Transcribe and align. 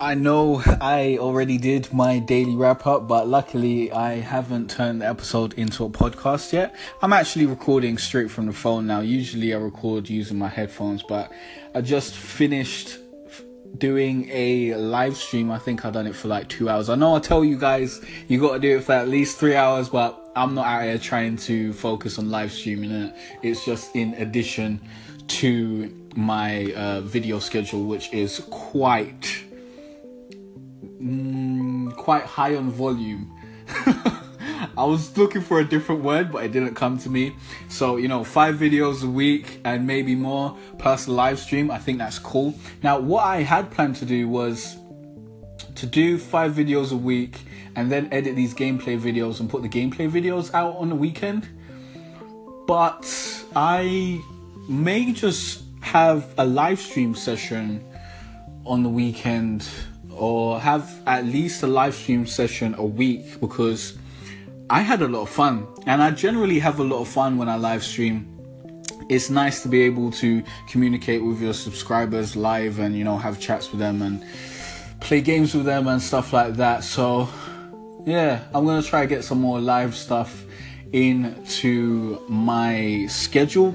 I 0.00 0.14
know 0.16 0.60
I 0.80 1.18
already 1.20 1.56
did 1.56 1.92
my 1.92 2.18
daily 2.18 2.56
wrap 2.56 2.84
up, 2.84 3.06
but 3.06 3.28
luckily 3.28 3.92
I 3.92 4.14
haven't 4.14 4.68
turned 4.68 5.02
the 5.02 5.06
episode 5.06 5.52
into 5.54 5.84
a 5.84 5.88
podcast 5.88 6.52
yet. 6.52 6.74
I'm 7.00 7.12
actually 7.12 7.46
recording 7.46 7.96
straight 7.98 8.28
from 8.28 8.46
the 8.46 8.52
phone 8.52 8.88
now. 8.88 9.00
Usually 9.00 9.54
I 9.54 9.58
record 9.58 10.10
using 10.10 10.36
my 10.36 10.48
headphones, 10.48 11.04
but 11.04 11.30
I 11.76 11.80
just 11.80 12.16
finished 12.16 12.98
doing 13.78 14.28
a 14.32 14.74
live 14.74 15.16
stream. 15.16 15.52
I 15.52 15.58
think 15.58 15.84
I've 15.84 15.92
done 15.92 16.08
it 16.08 16.16
for 16.16 16.26
like 16.26 16.48
two 16.48 16.68
hours. 16.68 16.88
I 16.88 16.96
know 16.96 17.14
I 17.14 17.20
tell 17.20 17.44
you 17.44 17.56
guys 17.56 18.04
you 18.26 18.40
got 18.40 18.54
to 18.54 18.58
do 18.58 18.78
it 18.78 18.84
for 18.84 18.94
at 18.94 19.06
least 19.06 19.38
three 19.38 19.54
hours, 19.54 19.90
but 19.90 20.32
I'm 20.34 20.56
not 20.56 20.66
out 20.66 20.82
here 20.82 20.98
trying 20.98 21.36
to 21.36 21.72
focus 21.72 22.18
on 22.18 22.30
live 22.30 22.50
streaming 22.50 22.90
it. 22.90 23.14
It's 23.42 23.64
just 23.64 23.94
in 23.94 24.14
addition 24.14 24.80
to 25.28 26.08
my 26.16 26.72
uh, 26.72 27.00
video 27.02 27.38
schedule, 27.38 27.84
which 27.84 28.12
is 28.12 28.40
quite 28.50 29.44
mm, 31.04 31.94
quite 31.96 32.24
high 32.24 32.56
on 32.56 32.70
volume. 32.70 33.30
I 34.76 34.84
was 34.84 35.16
looking 35.16 35.42
for 35.42 35.60
a 35.60 35.64
different 35.64 36.02
word, 36.02 36.32
but 36.32 36.44
it 36.44 36.52
didn't 36.52 36.74
come 36.74 36.98
to 36.98 37.10
me. 37.10 37.36
So, 37.68 37.96
you 37.96 38.08
know, 38.08 38.24
five 38.24 38.56
videos 38.56 39.04
a 39.04 39.06
week 39.06 39.60
and 39.64 39.86
maybe 39.86 40.14
more 40.14 40.56
plus 40.78 41.06
live 41.06 41.38
stream. 41.38 41.70
I 41.70 41.78
think 41.78 41.98
that's 41.98 42.18
cool. 42.18 42.54
Now, 42.82 42.98
what 42.98 43.24
I 43.24 43.42
had 43.42 43.70
planned 43.70 43.96
to 43.96 44.04
do 44.04 44.28
was 44.28 44.76
to 45.76 45.86
do 45.86 46.18
five 46.18 46.52
videos 46.52 46.92
a 46.92 46.96
week 46.96 47.40
and 47.76 47.90
then 47.90 48.08
edit 48.12 48.36
these 48.36 48.54
gameplay 48.54 48.98
videos 48.98 49.40
and 49.40 49.50
put 49.50 49.62
the 49.62 49.68
gameplay 49.68 50.10
videos 50.10 50.52
out 50.54 50.76
on 50.76 50.88
the 50.88 50.96
weekend. 50.96 51.48
But 52.66 53.44
I 53.54 54.20
may 54.68 55.12
just 55.12 55.62
have 55.82 56.34
a 56.38 56.44
live 56.44 56.80
stream 56.80 57.14
session 57.14 57.84
on 58.64 58.82
the 58.82 58.88
weekend 58.88 59.68
or 60.16 60.60
have 60.60 61.02
at 61.06 61.24
least 61.24 61.62
a 61.62 61.66
live 61.66 61.94
stream 61.94 62.26
session 62.26 62.74
a 62.78 62.84
week 62.84 63.40
because 63.40 63.98
I 64.70 64.80
had 64.80 65.02
a 65.02 65.08
lot 65.08 65.22
of 65.22 65.28
fun 65.28 65.66
and 65.86 66.02
I 66.02 66.10
generally 66.10 66.58
have 66.58 66.80
a 66.80 66.84
lot 66.84 67.00
of 67.00 67.08
fun 67.08 67.36
when 67.36 67.48
I 67.48 67.56
live 67.56 67.84
stream. 67.84 68.30
It's 69.10 69.28
nice 69.28 69.62
to 69.62 69.68
be 69.68 69.82
able 69.82 70.10
to 70.12 70.42
communicate 70.68 71.22
with 71.22 71.40
your 71.42 71.52
subscribers 71.52 72.36
live 72.36 72.78
and 72.78 72.96
you 72.96 73.04
know 73.04 73.18
have 73.18 73.38
chats 73.38 73.70
with 73.70 73.80
them 73.80 74.00
and 74.00 74.24
play 75.00 75.20
games 75.20 75.54
with 75.54 75.66
them 75.66 75.86
and 75.88 76.00
stuff 76.00 76.32
like 76.32 76.54
that. 76.54 76.84
So 76.84 77.28
yeah, 78.06 78.44
I'm 78.54 78.64
gonna 78.64 78.82
try 78.82 79.02
to 79.02 79.06
get 79.06 79.24
some 79.24 79.40
more 79.40 79.60
live 79.60 79.94
stuff 79.94 80.44
into 80.92 82.22
my 82.28 83.06
schedule. 83.08 83.74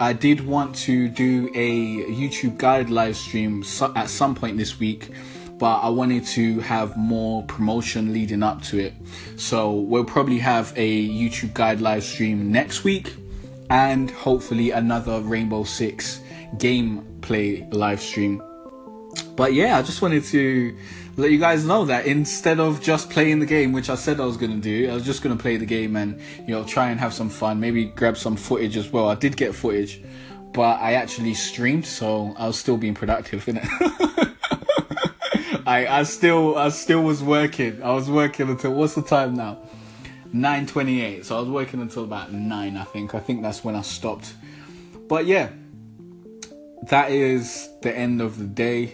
I 0.00 0.12
did 0.12 0.44
want 0.44 0.74
to 0.86 1.08
do 1.08 1.50
a 1.54 1.98
YouTube 2.10 2.58
guide 2.58 2.90
live 2.90 3.16
stream 3.16 3.64
at 3.94 4.10
some 4.10 4.34
point 4.34 4.58
this 4.58 4.78
week 4.78 5.10
but 5.58 5.78
I 5.78 5.88
wanted 5.88 6.26
to 6.26 6.60
have 6.60 6.96
more 6.96 7.42
promotion 7.44 8.12
leading 8.12 8.42
up 8.42 8.62
to 8.64 8.78
it. 8.78 8.94
So 9.36 9.72
we'll 9.72 10.04
probably 10.04 10.38
have 10.38 10.72
a 10.76 11.08
YouTube 11.08 11.54
guide 11.54 11.80
live 11.80 12.04
stream 12.04 12.52
next 12.52 12.84
week 12.84 13.14
and 13.70 14.10
hopefully 14.10 14.70
another 14.70 15.20
Rainbow 15.20 15.64
Six 15.64 16.20
gameplay 16.56 17.72
live 17.72 18.00
stream. 18.00 18.42
But 19.34 19.54
yeah, 19.54 19.78
I 19.78 19.82
just 19.82 20.02
wanted 20.02 20.24
to 20.24 20.76
let 21.16 21.30
you 21.30 21.38
guys 21.38 21.64
know 21.64 21.86
that 21.86 22.06
instead 22.06 22.60
of 22.60 22.82
just 22.82 23.08
playing 23.08 23.38
the 23.38 23.46
game, 23.46 23.72
which 23.72 23.88
I 23.88 23.94
said 23.94 24.20
I 24.20 24.26
was 24.26 24.36
gonna 24.36 24.56
do, 24.56 24.90
I 24.90 24.94
was 24.94 25.04
just 25.04 25.22
gonna 25.22 25.36
play 25.36 25.56
the 25.56 25.66
game 25.66 25.96
and 25.96 26.20
you 26.40 26.54
know 26.54 26.64
try 26.64 26.90
and 26.90 27.00
have 27.00 27.14
some 27.14 27.30
fun, 27.30 27.58
maybe 27.58 27.86
grab 27.86 28.16
some 28.16 28.36
footage 28.36 28.76
as 28.76 28.92
well. 28.92 29.08
I 29.08 29.14
did 29.14 29.36
get 29.36 29.54
footage, 29.54 30.02
but 30.52 30.80
I 30.80 30.94
actually 30.94 31.34
streamed, 31.34 31.86
so 31.86 32.34
I 32.38 32.46
was 32.46 32.58
still 32.58 32.76
being 32.76 32.94
productive 32.94 33.48
in 33.48 33.58
it. 33.62 34.28
I 35.66 35.86
I 35.86 36.02
still 36.04 36.56
I 36.56 36.68
still 36.68 37.02
was 37.02 37.22
working. 37.22 37.82
I 37.82 37.92
was 37.92 38.08
working 38.08 38.48
until 38.48 38.72
what's 38.72 38.94
the 38.94 39.02
time 39.02 39.34
now? 39.34 39.58
9:28. 40.32 41.24
So 41.24 41.36
I 41.36 41.40
was 41.40 41.48
working 41.48 41.80
until 41.80 42.04
about 42.04 42.32
9, 42.32 42.76
I 42.76 42.84
think. 42.84 43.14
I 43.14 43.20
think 43.20 43.42
that's 43.42 43.64
when 43.64 43.74
I 43.74 43.82
stopped. 43.82 44.34
But 45.08 45.26
yeah, 45.26 45.50
that 46.88 47.10
is 47.10 47.68
the 47.82 47.96
end 47.96 48.20
of 48.20 48.38
the 48.38 48.44
day. 48.44 48.92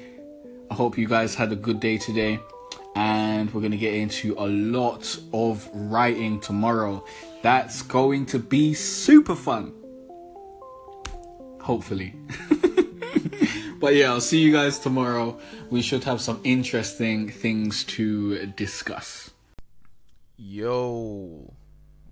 I 0.71 0.75
hope 0.75 0.97
you 0.97 1.07
guys 1.07 1.35
had 1.35 1.53
a 1.53 1.57
good 1.57 1.81
day 1.81 1.99
today. 1.99 2.41
And 2.95 3.53
we're 3.53 3.63
going 3.63 3.73
to 3.73 3.79
get 3.79 3.95
into 3.95 4.35
a 4.39 4.47
lot 4.47 5.19
of 5.33 5.69
writing 5.73 6.41
tomorrow. 6.41 7.05
That's 7.43 7.83
going 7.83 8.27
to 8.27 8.39
be 8.39 8.75
super 8.75 9.35
fun. 9.35 9.73
Hopefully. 11.61 12.15
But 13.83 13.97
yeah, 13.97 14.13
I'll 14.13 14.21
see 14.21 14.39
you 14.39 14.53
guys 14.53 14.79
tomorrow. 14.79 15.41
We 15.69 15.83
should 15.83 16.05
have 16.05 16.21
some 16.21 16.41
interesting 16.45 17.29
things 17.29 17.83
to 17.97 18.47
discuss. 18.47 19.33
Yo, 20.37 21.53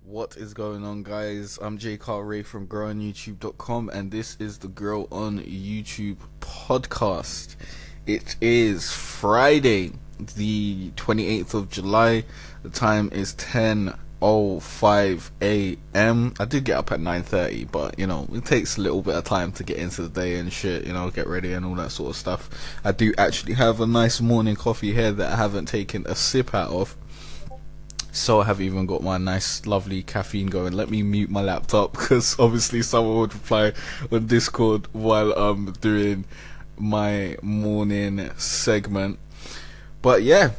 what 0.03 0.37
is 0.37 0.53
going 0.53 0.85
on, 0.85 1.05
guys? 1.05 1.61
I'm 1.63 1.79
J. 1.79 1.97
Carter 1.97 2.27
Ray 2.27 2.43
from 2.43 2.67
GrowOnYouTube.com, 2.67 3.89
and 3.91 4.11
this 4.11 4.37
is 4.41 4.59
the 4.59 4.67
Grow 4.67 5.07
on 5.13 5.39
YouTube 5.39 6.17
podcast. 6.41 7.55
It 8.05 8.35
is 8.41 8.93
Friday, 8.93 9.93
the 10.35 10.91
28th 10.97 11.55
of 11.55 11.71
July. 11.71 12.25
The 12.65 12.71
time 12.71 13.11
is 13.13 13.35
10 13.35 13.97
05 14.21 15.31
a.m. 15.41 16.35
I 16.39 16.45
did 16.45 16.65
get 16.65 16.77
up 16.77 16.93
at 16.93 17.01
9:30, 17.01 17.71
but 17.71 17.99
you 17.99 18.07
know 18.07 18.29
it 18.33 18.45
takes 18.45 18.77
a 18.77 18.81
little 18.81 19.03
bit 19.03 19.15
of 19.15 19.25
time 19.25 19.53
to 19.53 19.65
get 19.65 19.79
into 19.79 20.03
the 20.03 20.09
day 20.09 20.37
and 20.37 20.53
shit. 20.53 20.87
You 20.87 20.93
know, 20.93 21.11
get 21.11 21.27
ready 21.27 21.55
and 21.55 21.65
all 21.65 21.75
that 21.77 21.91
sort 21.91 22.11
of 22.11 22.17
stuff. 22.17 22.51
I 22.85 22.93
do 22.93 23.15
actually 23.17 23.55
have 23.55 23.81
a 23.81 23.87
nice 23.87 24.21
morning 24.21 24.57
coffee 24.57 24.93
here 24.93 25.13
that 25.13 25.33
I 25.33 25.37
haven't 25.37 25.67
taken 25.67 26.07
a 26.07 26.15
sip 26.15 26.55
out 26.55 26.71
of. 26.71 26.97
So 28.13 28.41
I 28.41 28.45
have 28.45 28.61
even 28.61 28.87
got 28.87 29.03
my 29.03 29.19
nice, 29.19 29.65
lovely 29.67 30.03
caffeine 30.03 30.49
going. 30.49 30.73
Let 30.73 30.91
me 30.91 31.03
mute 31.03 31.31
my 31.31 31.43
laptop 31.43 31.93
because 31.99 32.39
obviously 32.39 32.83
someone 32.83 33.19
would 33.19 33.35
reply 33.35 33.73
on 34.11 34.27
Discord 34.27 34.89
while 34.93 35.33
I'm 35.33 35.73
doing 35.73 36.25
my 36.77 37.37
morning 37.41 38.31
segment. 38.37 39.19
But 40.03 40.23
yeah, 40.23 40.51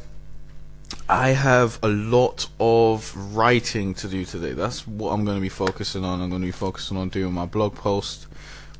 I 1.12 1.32
have 1.32 1.78
a 1.82 1.88
lot 1.88 2.48
of 2.58 3.14
writing 3.36 3.92
to 3.96 4.08
do 4.08 4.24
today. 4.24 4.52
That's 4.52 4.86
what 4.86 5.12
I'm 5.12 5.26
going 5.26 5.36
to 5.36 5.42
be 5.42 5.50
focusing 5.50 6.06
on. 6.06 6.22
I'm 6.22 6.30
going 6.30 6.40
to 6.40 6.46
be 6.46 6.52
focusing 6.52 6.96
on 6.96 7.10
doing 7.10 7.34
my 7.34 7.44
blog 7.44 7.74
post, 7.74 8.28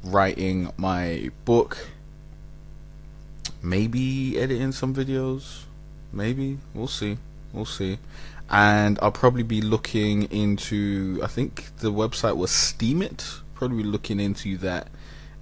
writing 0.03 0.72
my 0.78 1.31
book, 1.44 1.76
maybe 3.62 4.41
editing 4.41 4.72
some 4.72 4.94
videos. 4.94 5.65
Maybe. 6.10 6.56
We'll 6.72 6.88
see. 6.88 7.19
We'll 7.53 7.66
see. 7.66 7.98
And 8.49 8.99
I'll 9.03 9.12
probably 9.12 9.43
be 9.43 9.60
looking 9.60 10.22
into, 10.32 11.20
I 11.22 11.26
think 11.26 11.76
the 11.81 11.93
website 11.93 12.38
was 12.38 12.50
Steemit. 12.50 13.41
Probably 13.53 13.84
looking 13.84 14.20
into 14.20 14.56
that 14.56 14.88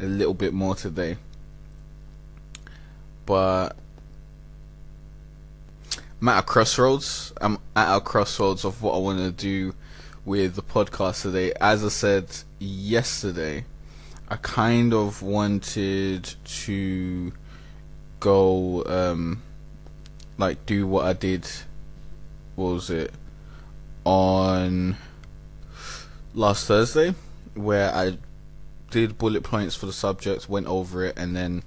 a 0.01 0.07
little 0.07 0.35
bit 0.35 0.53
more 0.53 0.75
today. 0.75 1.19
But 3.27 3.77
I'm 6.21 6.29
at 6.29 6.41
a 6.41 6.43
crossroads. 6.43 7.33
I'm 7.41 7.59
at 7.75 7.97
a 7.97 8.01
crossroads 8.01 8.67
of 8.67 8.83
what 8.83 8.95
I 8.95 8.99
want 8.99 9.21
to 9.21 9.31
do 9.31 9.75
with 10.27 10.55
the 10.55 10.63
podcast 10.63 11.23
today. 11.23 11.55
As 11.59 11.83
I 11.83 11.89
said 11.89 12.27
yesterday, 12.59 13.65
I 14.29 14.37
kind 14.37 14.93
of 14.93 15.23
wanted 15.23 16.31
to 16.45 17.33
go, 18.21 18.85
um, 18.85 19.43
like, 20.37 20.67
do 20.67 20.87
what 20.87 21.07
I 21.07 21.15
did. 21.15 21.49
What 22.55 22.75
was 22.75 22.91
it? 22.91 23.15
On 24.05 24.97
last 26.35 26.67
Thursday, 26.67 27.15
where 27.55 27.95
I 27.95 28.19
did 28.91 29.17
bullet 29.17 29.43
points 29.43 29.75
for 29.75 29.87
the 29.87 29.93
subject, 29.95 30.51
went 30.51 30.67
over 30.67 31.03
it, 31.03 31.19
and 31.19 31.35
then 31.35 31.63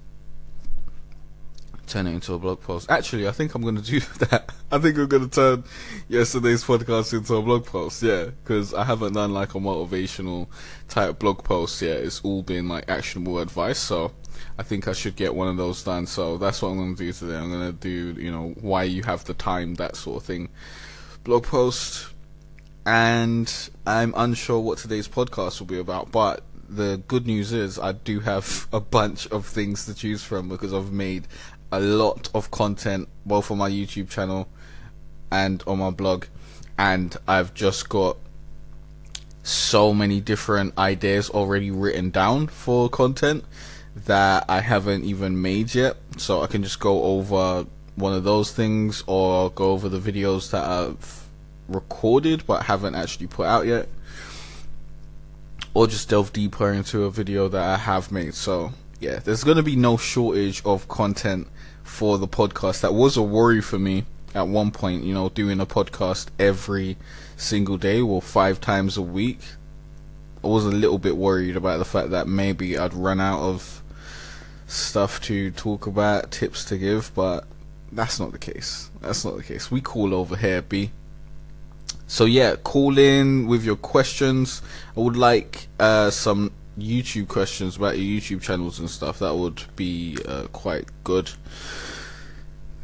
turn 1.88 2.08
it 2.08 2.14
into 2.14 2.34
a 2.34 2.40
blog 2.40 2.62
post. 2.62 2.90
Actually, 2.90 3.28
I 3.28 3.32
think 3.32 3.54
I'm 3.56 3.62
going 3.62 3.76
to 3.76 3.82
do 3.82 4.00
that. 4.20 4.52
I 4.72 4.78
think 4.80 4.98
I'm 4.98 5.08
going 5.08 5.30
to 5.30 5.36
turn 5.36 5.64
yesterday's 6.08 6.64
podcast 6.64 7.14
into 7.14 7.36
a 7.36 7.42
blog 7.42 7.66
post. 7.66 8.02
Yeah, 8.04 8.26
because 8.26 8.74
I 8.74 8.84
haven't 8.84 9.14
done 9.14 9.34
like 9.34 9.56
a 9.56 9.60
motivational 9.60 10.48
type 10.90 11.20
blog 11.20 11.44
post 11.44 11.82
yet. 11.82 11.98
It's 11.98 12.22
all 12.22 12.44
been 12.44 12.68
like 12.68 12.90
actionable 12.90 13.40
advice. 13.40 13.80
So 13.80 14.12
I 14.58 14.64
think 14.64 14.88
I 14.88 14.94
should 14.94 15.16
get 15.16 15.36
one 15.36 15.48
of 15.48 15.58
those 15.58 15.84
done. 15.84 16.06
So 16.06 16.38
that's 16.38 16.62
what 16.62 16.70
I'm 16.70 16.78
going 16.78 16.96
to 16.96 17.04
do 17.04 17.14
today. 17.14 17.36
I'm 17.36 17.52
going 17.52 17.72
to 17.72 17.74
do, 17.74 18.22
you 18.22 18.32
know, 18.32 18.54
why 18.62 18.84
you 18.84 19.04
have 19.04 19.26
the 19.26 19.34
time, 19.34 19.76
that 19.76 19.96
sort 19.96 20.22
of 20.22 20.24
thing. 20.26 20.50
Blog 21.24 21.44
post. 21.46 22.08
And 22.86 23.52
I'm 23.88 24.14
unsure 24.18 24.60
what 24.60 24.78
today's 24.78 25.08
podcast 25.08 25.60
will 25.62 25.68
be 25.68 25.80
about, 25.80 26.12
but 26.12 26.44
the 26.76 27.02
good 27.08 27.28
news 27.28 27.54
is 27.54 27.78
I 27.78 27.92
do 27.92 28.20
have 28.22 28.68
a 28.72 28.80
bunch 28.80 29.28
of 29.28 29.46
things 29.46 29.86
to 29.86 29.94
choose 29.94 30.24
from 30.24 30.50
because 30.50 30.74
I've 30.74 30.92
made 30.92 31.28
a 31.74 31.80
lot 31.80 32.30
of 32.34 32.52
content 32.52 33.10
both 33.26 33.50
on 33.50 33.58
my 33.58 33.70
YouTube 33.70 34.10
channel 34.10 34.48
and 35.32 35.64
on 35.66 35.80
my 35.80 35.90
blog. 35.90 36.26
And 36.78 37.16
I've 37.28 37.54
just 37.54 37.90
got 37.90 38.18
so 39.42 39.94
many 39.94 40.22
different 40.22 40.78
ideas 40.78 41.30
already 41.30 41.72
written 41.72 42.12
down 42.12 42.48
for 42.48 42.90
content 42.90 43.44
that 44.06 44.46
I 44.48 44.62
haven't 44.62 45.04
even 45.04 45.42
made 45.42 45.74
yet. 45.74 45.98
So 46.18 46.42
I 46.42 46.48
can 46.48 46.64
just 46.64 46.80
go 46.80 47.04
over 47.04 47.66
one 47.96 48.14
of 48.14 48.24
those 48.24 48.52
things, 48.52 49.04
or 49.06 49.52
go 49.52 49.72
over 49.72 49.88
the 49.90 50.00
videos 50.00 50.50
that 50.52 50.64
I've 50.64 51.26
recorded 51.68 52.46
but 52.48 52.64
haven't 52.64 52.96
actually 52.96 53.28
put 53.28 53.46
out 53.46 53.66
yet, 53.68 53.88
or 55.74 55.88
just 55.88 56.10
delve 56.10 56.34
deeper 56.34 56.72
into 56.72 57.04
a 57.04 57.12
video 57.12 57.48
that 57.50 57.64
I 57.64 57.78
have 57.78 58.12
made. 58.12 58.34
So, 58.34 58.72
yeah, 59.00 59.20
there's 59.20 59.44
going 59.44 59.58
to 59.58 59.64
be 59.64 59.76
no 59.76 59.98
shortage 59.98 60.64
of 60.66 60.88
content 60.88 61.48
for 61.84 62.18
the 62.18 62.28
podcast. 62.28 62.82
That 62.82 62.94
was 62.94 63.18
a 63.18 63.22
worry 63.22 63.62
for 63.62 63.78
me 63.78 64.06
at 64.34 64.48
one 64.48 64.72
point, 64.72 65.04
you 65.04 65.14
know, 65.14 65.30
doing 65.30 65.60
a 65.60 65.66
podcast 65.66 66.28
every 66.40 66.98
single 67.38 67.78
day 67.78 68.02
or 68.02 68.22
five 68.22 68.60
times 68.60 68.98
a 68.98 69.02
week. 69.02 69.40
I 70.44 70.48
was 70.48 70.66
a 70.66 70.72
little 70.72 70.98
bit 70.98 71.16
worried 71.16 71.56
about 71.56 71.78
the 71.78 71.86
fact 71.86 72.10
that 72.10 72.28
maybe 72.28 72.78
I'd 72.78 72.94
run 72.94 73.22
out 73.22 73.42
of 73.42 73.82
stuff 74.68 75.22
to 75.22 75.52
talk 75.52 75.88
about, 75.88 76.32
tips 76.32 76.66
to 76.66 76.78
give, 76.78 77.12
but 77.16 77.46
that's 77.92 78.20
not 78.20 78.32
the 78.32 78.40
case. 78.40 78.90
That's 79.02 79.24
not 79.24 79.38
the 79.38 79.44
case. 79.44 79.70
We 79.70 79.82
call 79.82 80.14
over 80.14 80.36
here, 80.36 80.62
B. 80.62 80.92
So 82.08 82.26
yeah, 82.26 82.56
call 82.56 82.98
in 82.98 83.48
with 83.48 83.64
your 83.64 83.76
questions. 83.76 84.62
I 84.98 85.00
would 85.00 85.16
like 85.16 85.68
uh, 85.80 86.10
some 86.10 86.52
YouTube 86.78 87.28
questions 87.28 87.78
about 87.78 87.98
your 87.98 88.22
YouTube 88.22 88.42
channels 88.42 88.80
and 88.80 88.90
stuff. 88.90 89.20
That 89.20 89.36
would 89.36 89.64
be 89.76 90.18
uh, 90.28 90.48
quite 90.48 90.86
good 91.04 91.32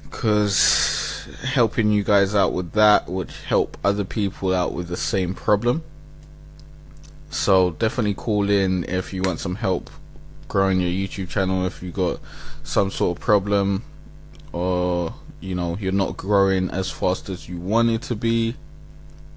because 0.03 1.27
helping 1.43 1.91
you 1.91 2.03
guys 2.03 2.33
out 2.35 2.53
with 2.53 2.71
that 2.73 3.07
would 3.07 3.31
help 3.31 3.77
other 3.83 4.03
people 4.03 4.53
out 4.53 4.73
with 4.73 4.87
the 4.87 4.97
same 4.97 5.33
problem. 5.33 5.83
So 7.29 7.71
definitely 7.71 8.15
call 8.15 8.49
in 8.49 8.83
if 8.85 9.13
you 9.13 9.21
want 9.21 9.39
some 9.39 9.55
help 9.55 9.89
growing 10.47 10.81
your 10.81 10.89
YouTube 10.89 11.29
channel. 11.29 11.65
If 11.65 11.83
you 11.83 11.91
got 11.91 12.19
some 12.63 12.89
sort 12.89 13.17
of 13.17 13.23
problem 13.23 13.83
or 14.51 15.13
you 15.39 15.55
know 15.55 15.77
you're 15.79 15.91
not 15.91 16.17
growing 16.17 16.69
as 16.69 16.91
fast 16.91 17.29
as 17.29 17.47
you 17.47 17.57
want 17.57 17.89
it 17.89 18.01
to 18.01 18.15
be 18.15 18.55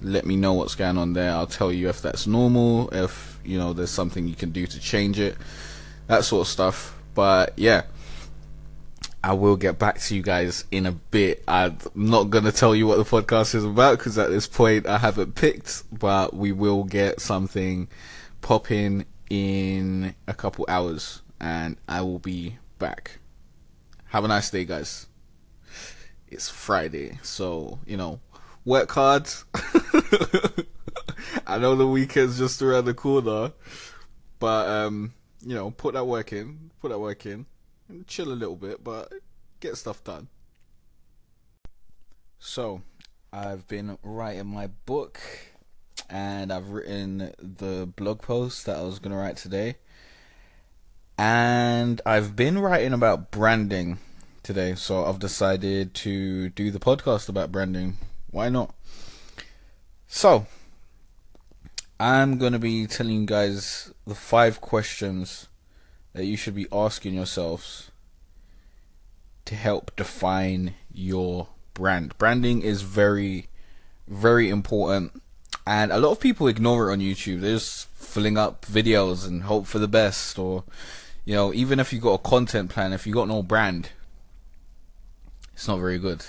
let 0.01 0.27
me 0.27 0.37
know 0.37 0.53
what's 0.53 0.75
going 0.75 0.99
on 0.99 1.13
there 1.13 1.31
i'll 1.33 1.47
tell 1.47 1.73
you 1.73 1.89
if 1.89 2.03
that's 2.03 2.27
normal 2.27 2.89
if 2.91 3.32
you 3.45 3.59
know 3.59 3.73
there's 3.73 3.91
something 3.91 4.27
you 4.27 4.35
can 4.35 4.51
do 4.51 4.67
to 4.67 4.81
change 4.81 5.19
it 5.19 5.37
that 6.07 6.25
sort 6.25 6.43
of 6.43 6.49
stuff 6.49 6.97
but 7.15 7.53
yeah 7.57 7.83
I 9.25 9.35
will 9.35 9.57
get 9.57 9.79
back 9.79 10.01
to 10.01 10.17
you 10.17 10.23
guys 10.23 10.65
in 10.73 10.85
a 10.85 10.91
bit. 10.91 11.45
I'm 11.47 11.79
not 11.95 12.25
going 12.25 12.43
to 12.43 12.51
tell 12.51 12.75
you 12.75 12.89
what 12.89 12.99
the 12.99 13.05
podcast 13.05 13.55
is 13.55 13.65
about 13.65 13.99
because 13.99 14.19
at 14.19 14.31
this 14.31 14.49
point 14.49 14.85
I 14.87 14.99
haven't 14.99 15.37
picked, 15.37 15.85
but 15.97 16.35
we 16.35 16.51
will 16.51 16.83
get 16.83 17.21
something 17.21 17.87
popping 18.41 19.07
in 19.31 20.17
a 20.27 20.35
couple 20.35 20.65
hours 20.69 21.23
and 21.41 21.77
I 21.89 22.01
will 22.01 22.19
be 22.19 22.59
back. 22.81 23.19
Have 24.07 24.25
a 24.25 24.29
nice 24.29 24.51
day, 24.51 24.65
guys. 24.65 25.07
It's 26.27 26.49
Friday, 26.49 27.19
so, 27.23 27.79
you 27.87 27.97
know, 27.97 28.19
work 28.65 28.91
hard. 28.91 29.29
I 31.47 31.59
know 31.59 31.75
the 31.75 31.87
weekend's 31.87 32.39
just 32.39 32.63
around 32.63 32.85
the 32.85 32.95
corner, 32.95 33.53
but, 34.39 34.69
um, 34.69 35.13
you 35.41 35.55
know, 35.55 35.71
put 35.71 35.95
that 35.95 36.05
work 36.05 36.33
in, 36.33 36.71
put 36.81 36.91
that 36.91 36.99
work 36.99 37.27
in 37.27 37.47
and 37.89 38.07
chill 38.07 38.33
a 38.33 38.35
little 38.35 38.57
bit, 38.57 38.83
but 38.83 39.13
get 39.61 39.77
stuff 39.77 40.03
done. 40.05 40.29
So, 42.39 42.83
I've 43.33 43.67
been 43.67 43.99
writing 44.03 44.47
my 44.47 44.67
book 44.67 45.21
and 46.11 46.53
I've 46.53 46.69
written 46.69 47.33
the 47.39 47.87
blog 47.87 48.21
post 48.21 48.67
that 48.67 48.77
I 48.77 48.83
was 48.83 48.99
to 48.99 49.11
write 49.11 49.39
today. 49.39 49.77
And 51.17 52.01
I've 52.05 52.37
been 52.37 52.59
writing 52.59 52.93
about 52.93 53.31
branding 53.31 53.99
today, 54.43 54.75
so 54.75 55.05
I've 55.05 55.19
decided 55.19 55.95
to 55.95 56.51
do 56.51 56.71
the 56.71 56.81
podcast 56.81 57.29
about 57.29 57.53
branding. 57.53 57.97
Why 58.31 58.49
not? 58.49 58.75
So, 60.07 60.47
I'm 62.03 62.37
going 62.37 62.53
to 62.53 62.59
be 62.59 62.89
telling 62.89 63.21
you 63.21 63.27
guys 63.27 63.95
the 64.09 64.17
five 64.17 64.61
questions 64.61 65.47
that 66.15 66.25
you 66.25 66.37
should 66.37 66.57
be 66.57 66.67
asking 66.73 67.15
yourselves 67.15 67.93
to 69.45 69.55
help 69.55 69.95
define 69.95 70.75
your 70.93 71.47
brand. 71.75 72.19
Branding 72.19 72.61
is 72.61 72.83
very, 72.83 73.51
very 74.09 74.51
important, 74.51 75.23
and 75.65 75.93
a 75.93 76.01
lot 76.01 76.11
of 76.11 76.19
people 76.19 76.49
ignore 76.49 76.91
it 76.91 76.93
on 76.93 76.99
YouTube. 76.99 77.41
They're 77.41 77.53
just 77.53 77.87
filling 77.91 78.37
up 78.37 78.67
videos 78.67 79.25
and 79.25 79.45
hope 79.45 79.69
for 79.69 79.79
the 79.79 79.87
best, 79.87 80.41
or 80.41 80.65
you 81.25 81.37
know, 81.37 81.55
even 81.55 81.79
if 81.79 81.93
you 81.93 82.01
got 82.01 82.15
a 82.15 82.29
content 82.29 82.69
plan, 82.69 82.93
if 82.93 83.07
you 83.07 83.13
got 83.13 83.29
no 83.29 83.45
brand, 83.45 83.91
it's 85.53 85.69
not 85.69 85.79
very 85.79 86.01
good. 86.01 86.25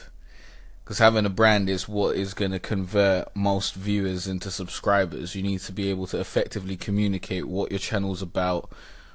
Because 0.84 1.00
having 1.00 1.26
a 1.26 1.30
brand 1.30 1.70
is 1.70 1.88
what 1.88 2.18
is 2.18 2.34
going 2.34 2.52
to 2.52 2.60
convert 2.60 3.34
most 3.36 3.74
viewers 3.74 4.28
into 4.28 4.52
subscribers. 4.52 5.34
You 5.34 5.42
need 5.42 5.62
to 5.62 5.72
be 5.72 5.90
able 5.90 6.08
to 6.08 6.20
effectively 6.20 6.76
communicate 6.76 7.48
what 7.48 7.72
your 7.72 7.80
channel's 7.80 8.22
about, 8.22 8.70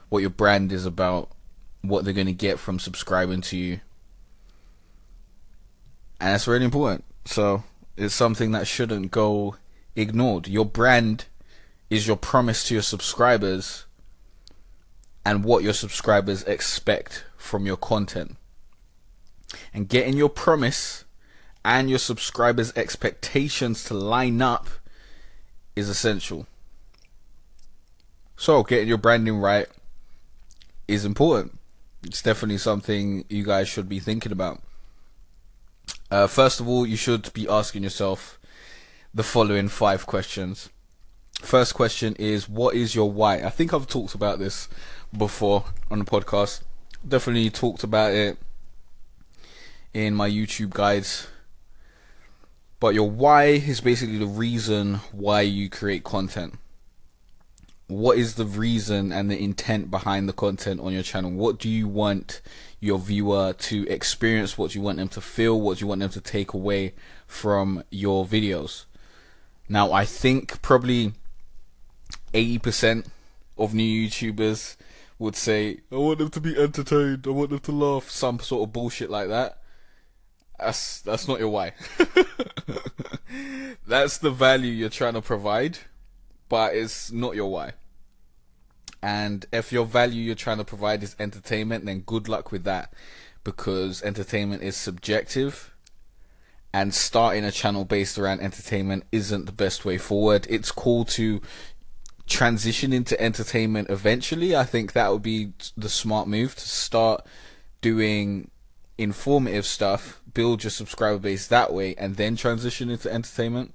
what 0.08 0.20
your 0.20 0.30
brand 0.30 0.72
is 0.72 0.86
about, 0.86 1.30
what 1.82 2.04
they're 2.04 2.14
going 2.14 2.26
to 2.26 2.32
get 2.32 2.58
from 2.58 2.78
subscribing 2.78 3.42
to 3.42 3.56
you. 3.56 3.80
And 6.20 6.32
that's 6.32 6.48
really 6.48 6.64
important. 6.64 7.04
So 7.26 7.64
it's 7.96 8.14
something 8.14 8.52
that 8.52 8.66
shouldn't 8.66 9.10
go 9.10 9.56
ignored. 9.94 10.48
Your 10.48 10.64
brand 10.64 11.26
is 11.90 12.06
your 12.06 12.16
promise 12.16 12.66
to 12.68 12.74
your 12.74 12.82
subscribers 12.82 13.84
and 15.24 15.44
what 15.44 15.62
your 15.62 15.74
subscribers 15.74 16.42
expect 16.44 17.24
from 17.36 17.66
your 17.66 17.76
content. 17.76 18.36
And 19.74 19.88
getting 19.88 20.16
your 20.16 20.28
promise 20.28 21.04
and 21.68 21.90
your 21.90 21.98
subscribers' 21.98 22.72
expectations 22.76 23.84
to 23.84 23.92
line 23.92 24.40
up 24.40 24.68
is 25.76 25.90
essential. 25.90 26.46
So, 28.38 28.62
getting 28.62 28.88
your 28.88 28.96
branding 28.96 29.36
right 29.36 29.66
is 30.88 31.04
important. 31.04 31.58
It's 32.02 32.22
definitely 32.22 32.56
something 32.56 33.26
you 33.28 33.44
guys 33.44 33.68
should 33.68 33.86
be 33.86 34.00
thinking 34.00 34.32
about. 34.32 34.62
Uh, 36.10 36.26
first 36.26 36.58
of 36.58 36.66
all, 36.66 36.86
you 36.86 36.96
should 36.96 37.30
be 37.34 37.46
asking 37.46 37.82
yourself 37.82 38.38
the 39.12 39.22
following 39.22 39.68
five 39.68 40.06
questions. 40.06 40.70
First 41.42 41.74
question 41.74 42.16
is, 42.18 42.48
what 42.48 42.76
is 42.76 42.94
your 42.94 43.12
why? 43.12 43.42
I 43.42 43.50
think 43.50 43.74
I've 43.74 43.86
talked 43.86 44.14
about 44.14 44.38
this 44.38 44.70
before 45.14 45.66
on 45.90 45.98
the 45.98 46.06
podcast. 46.06 46.62
Definitely 47.06 47.50
talked 47.50 47.84
about 47.84 48.14
it 48.14 48.38
in 49.92 50.14
my 50.14 50.30
YouTube 50.30 50.70
guides. 50.70 51.28
But 52.80 52.94
your 52.94 53.10
why 53.10 53.44
is 53.44 53.80
basically 53.80 54.18
the 54.18 54.26
reason 54.26 54.94
why 55.12 55.40
you 55.40 55.68
create 55.68 56.04
content 56.04 56.54
what 57.88 58.18
is 58.18 58.34
the 58.34 58.44
reason 58.44 59.12
and 59.12 59.30
the 59.30 59.42
intent 59.42 59.90
behind 59.90 60.28
the 60.28 60.34
content 60.34 60.78
on 60.78 60.92
your 60.92 61.02
channel? 61.02 61.30
What 61.30 61.58
do 61.58 61.68
you 61.68 61.88
want 61.88 62.42
your 62.80 62.98
viewer 62.98 63.54
to 63.54 63.88
experience? 63.88 64.58
What 64.58 64.70
do 64.70 64.78
you 64.78 64.84
want 64.84 64.98
them 64.98 65.08
to 65.08 65.22
feel? 65.22 65.58
What 65.58 65.78
do 65.78 65.84
you 65.84 65.86
want 65.88 66.00
them 66.00 66.10
to 66.10 66.20
take 66.20 66.52
away 66.52 66.94
from 67.26 67.82
your 67.90 68.26
videos? 68.26 68.84
Now, 69.70 69.90
I 69.90 70.04
think 70.04 70.60
probably 70.60 71.14
80% 72.34 73.06
of 73.56 73.72
new 73.72 74.08
YouTubers 74.08 74.76
would 75.18 75.34
say, 75.34 75.80
I 75.90 75.96
want 75.96 76.18
them 76.18 76.30
to 76.30 76.40
be 76.40 76.56
entertained, 76.56 77.26
I 77.26 77.30
want 77.30 77.50
them 77.50 77.58
to 77.58 77.72
laugh, 77.72 78.10
some 78.10 78.38
sort 78.38 78.68
of 78.68 78.72
bullshit 78.72 79.10
like 79.10 79.28
that. 79.28 79.58
That's 80.58 81.00
that's 81.02 81.28
not 81.28 81.38
your 81.38 81.50
why. 81.50 81.72
that's 83.86 84.18
the 84.18 84.30
value 84.30 84.72
you're 84.72 84.88
trying 84.88 85.14
to 85.14 85.22
provide 85.22 85.78
but 86.48 86.74
it's 86.74 87.12
not 87.12 87.34
your 87.34 87.50
why. 87.50 87.72
And 89.02 89.46
if 89.52 89.72
your 89.72 89.84
value 89.84 90.22
you're 90.22 90.34
trying 90.34 90.58
to 90.58 90.64
provide 90.64 91.02
is 91.02 91.14
entertainment, 91.18 91.86
then 91.86 92.00
good 92.00 92.28
luck 92.28 92.50
with 92.50 92.64
that 92.64 92.92
because 93.44 94.02
entertainment 94.02 94.62
is 94.62 94.76
subjective 94.76 95.72
and 96.72 96.92
starting 96.92 97.44
a 97.44 97.52
channel 97.52 97.84
based 97.84 98.18
around 98.18 98.40
entertainment 98.40 99.04
isn't 99.12 99.46
the 99.46 99.52
best 99.52 99.84
way 99.84 99.98
forward. 99.98 100.46
It's 100.50 100.72
cool 100.72 101.04
to 101.06 101.40
transition 102.26 102.92
into 102.92 103.18
entertainment 103.20 103.88
eventually. 103.88 104.56
I 104.56 104.64
think 104.64 104.92
that 104.92 105.12
would 105.12 105.22
be 105.22 105.52
the 105.76 105.88
smart 105.88 106.28
move 106.28 106.56
to 106.56 106.68
start 106.68 107.24
doing 107.80 108.50
informative 108.98 109.64
stuff, 109.64 110.20
build 110.38 110.62
your 110.62 110.70
subscriber 110.70 111.18
base 111.18 111.48
that 111.48 111.72
way, 111.72 111.96
and 111.96 112.14
then 112.14 112.36
transition 112.36 112.90
into 112.90 113.12
entertainment 113.12 113.74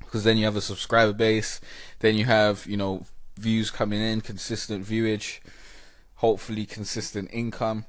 because 0.00 0.24
then 0.24 0.36
you 0.36 0.44
have 0.44 0.56
a 0.56 0.60
subscriber 0.60 1.14
base, 1.14 1.58
then 2.00 2.16
you 2.16 2.26
have 2.26 2.66
you 2.66 2.76
know 2.76 3.06
views 3.38 3.70
coming 3.70 3.98
in, 3.98 4.20
consistent 4.20 4.84
viewage, 4.84 5.40
hopefully 6.16 6.66
consistent 6.66 7.30
income. 7.32 7.86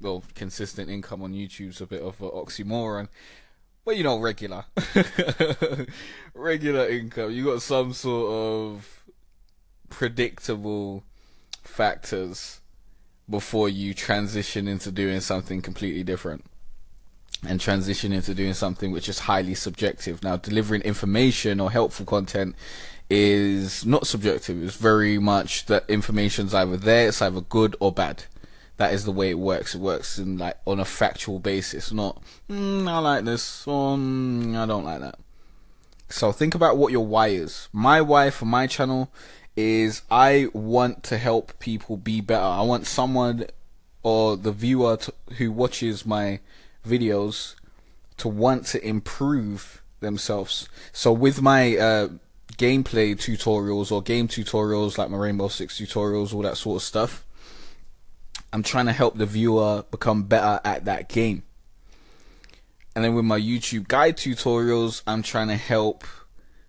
Well, 0.00 0.24
consistent 0.34 0.90
income 0.90 1.22
on 1.22 1.32
YouTube's 1.32 1.80
a 1.80 1.86
bit 1.86 2.02
of 2.02 2.20
an 2.20 2.30
oxymoron, 2.30 3.06
but 3.84 3.96
you 3.96 4.02
know, 4.02 4.18
regular, 4.18 4.64
regular 6.34 6.88
income. 6.88 7.30
You 7.30 7.44
got 7.44 7.62
some 7.62 7.92
sort 7.92 8.32
of 8.32 9.04
predictable 9.88 11.04
factors 11.62 12.60
before 13.28 13.68
you 13.68 13.94
transition 13.94 14.66
into 14.66 14.90
doing 14.90 15.20
something 15.20 15.62
completely 15.62 16.02
different. 16.02 16.44
And 17.46 17.60
transition 17.60 18.12
into 18.12 18.34
doing 18.34 18.54
something 18.54 18.92
which 18.92 19.08
is 19.08 19.20
highly 19.20 19.54
subjective. 19.54 20.22
Now, 20.22 20.36
delivering 20.36 20.82
information 20.82 21.60
or 21.60 21.70
helpful 21.70 22.06
content 22.06 22.54
is 23.08 23.84
not 23.84 24.06
subjective. 24.06 24.62
It's 24.62 24.76
very 24.76 25.18
much 25.18 25.66
that 25.66 25.88
information's 25.88 26.54
either 26.54 26.76
there, 26.76 27.08
it's 27.08 27.22
either 27.22 27.40
good 27.40 27.76
or 27.80 27.92
bad. 27.92 28.24
That 28.76 28.94
is 28.94 29.04
the 29.04 29.12
way 29.12 29.30
it 29.30 29.38
works. 29.38 29.74
It 29.74 29.80
works 29.80 30.18
in 30.18 30.38
like 30.38 30.56
on 30.66 30.80
a 30.80 30.84
factual 30.84 31.38
basis, 31.38 31.92
not 31.92 32.22
mm, 32.48 32.88
I 32.88 32.98
like 32.98 33.24
this 33.24 33.66
or 33.66 33.96
mm, 33.96 34.56
I 34.56 34.64
don't 34.64 34.84
like 34.84 35.00
that. 35.00 35.18
So 36.08 36.32
think 36.32 36.54
about 36.54 36.76
what 36.76 36.92
your 36.92 37.06
why 37.06 37.28
is. 37.28 37.68
My 37.72 38.00
why 38.00 38.30
for 38.30 38.46
my 38.46 38.66
channel 38.66 39.12
is 39.56 40.02
I 40.10 40.48
want 40.52 41.02
to 41.04 41.18
help 41.18 41.58
people 41.58 41.96
be 41.96 42.20
better. 42.20 42.42
I 42.42 42.62
want 42.62 42.86
someone 42.86 43.46
or 44.02 44.36
the 44.36 44.52
viewer 44.52 44.96
to, 44.96 45.14
who 45.36 45.52
watches 45.52 46.06
my 46.06 46.40
videos 46.84 47.54
to 48.18 48.28
want 48.28 48.66
to 48.66 48.86
improve 48.86 49.82
themselves. 50.00 50.68
So 50.92 51.12
with 51.12 51.40
my 51.40 51.76
uh, 51.76 52.08
gameplay 52.56 53.14
tutorials 53.16 53.90
or 53.90 54.02
game 54.02 54.28
tutorials 54.28 54.98
like 54.98 55.10
my 55.10 55.18
Rainbow 55.18 55.48
Six 55.48 55.78
tutorials, 55.78 56.34
all 56.34 56.42
that 56.42 56.56
sort 56.56 56.76
of 56.76 56.82
stuff, 56.82 57.26
I'm 58.52 58.62
trying 58.62 58.86
to 58.86 58.92
help 58.92 59.16
the 59.16 59.26
viewer 59.26 59.84
become 59.90 60.24
better 60.24 60.60
at 60.64 60.84
that 60.84 61.08
game. 61.08 61.44
And 62.94 63.04
then 63.04 63.14
with 63.14 63.24
my 63.24 63.38
YouTube 63.38 63.88
guide 63.88 64.16
tutorials, 64.16 65.02
I'm 65.06 65.22
trying 65.22 65.48
to 65.48 65.56
help 65.56 66.04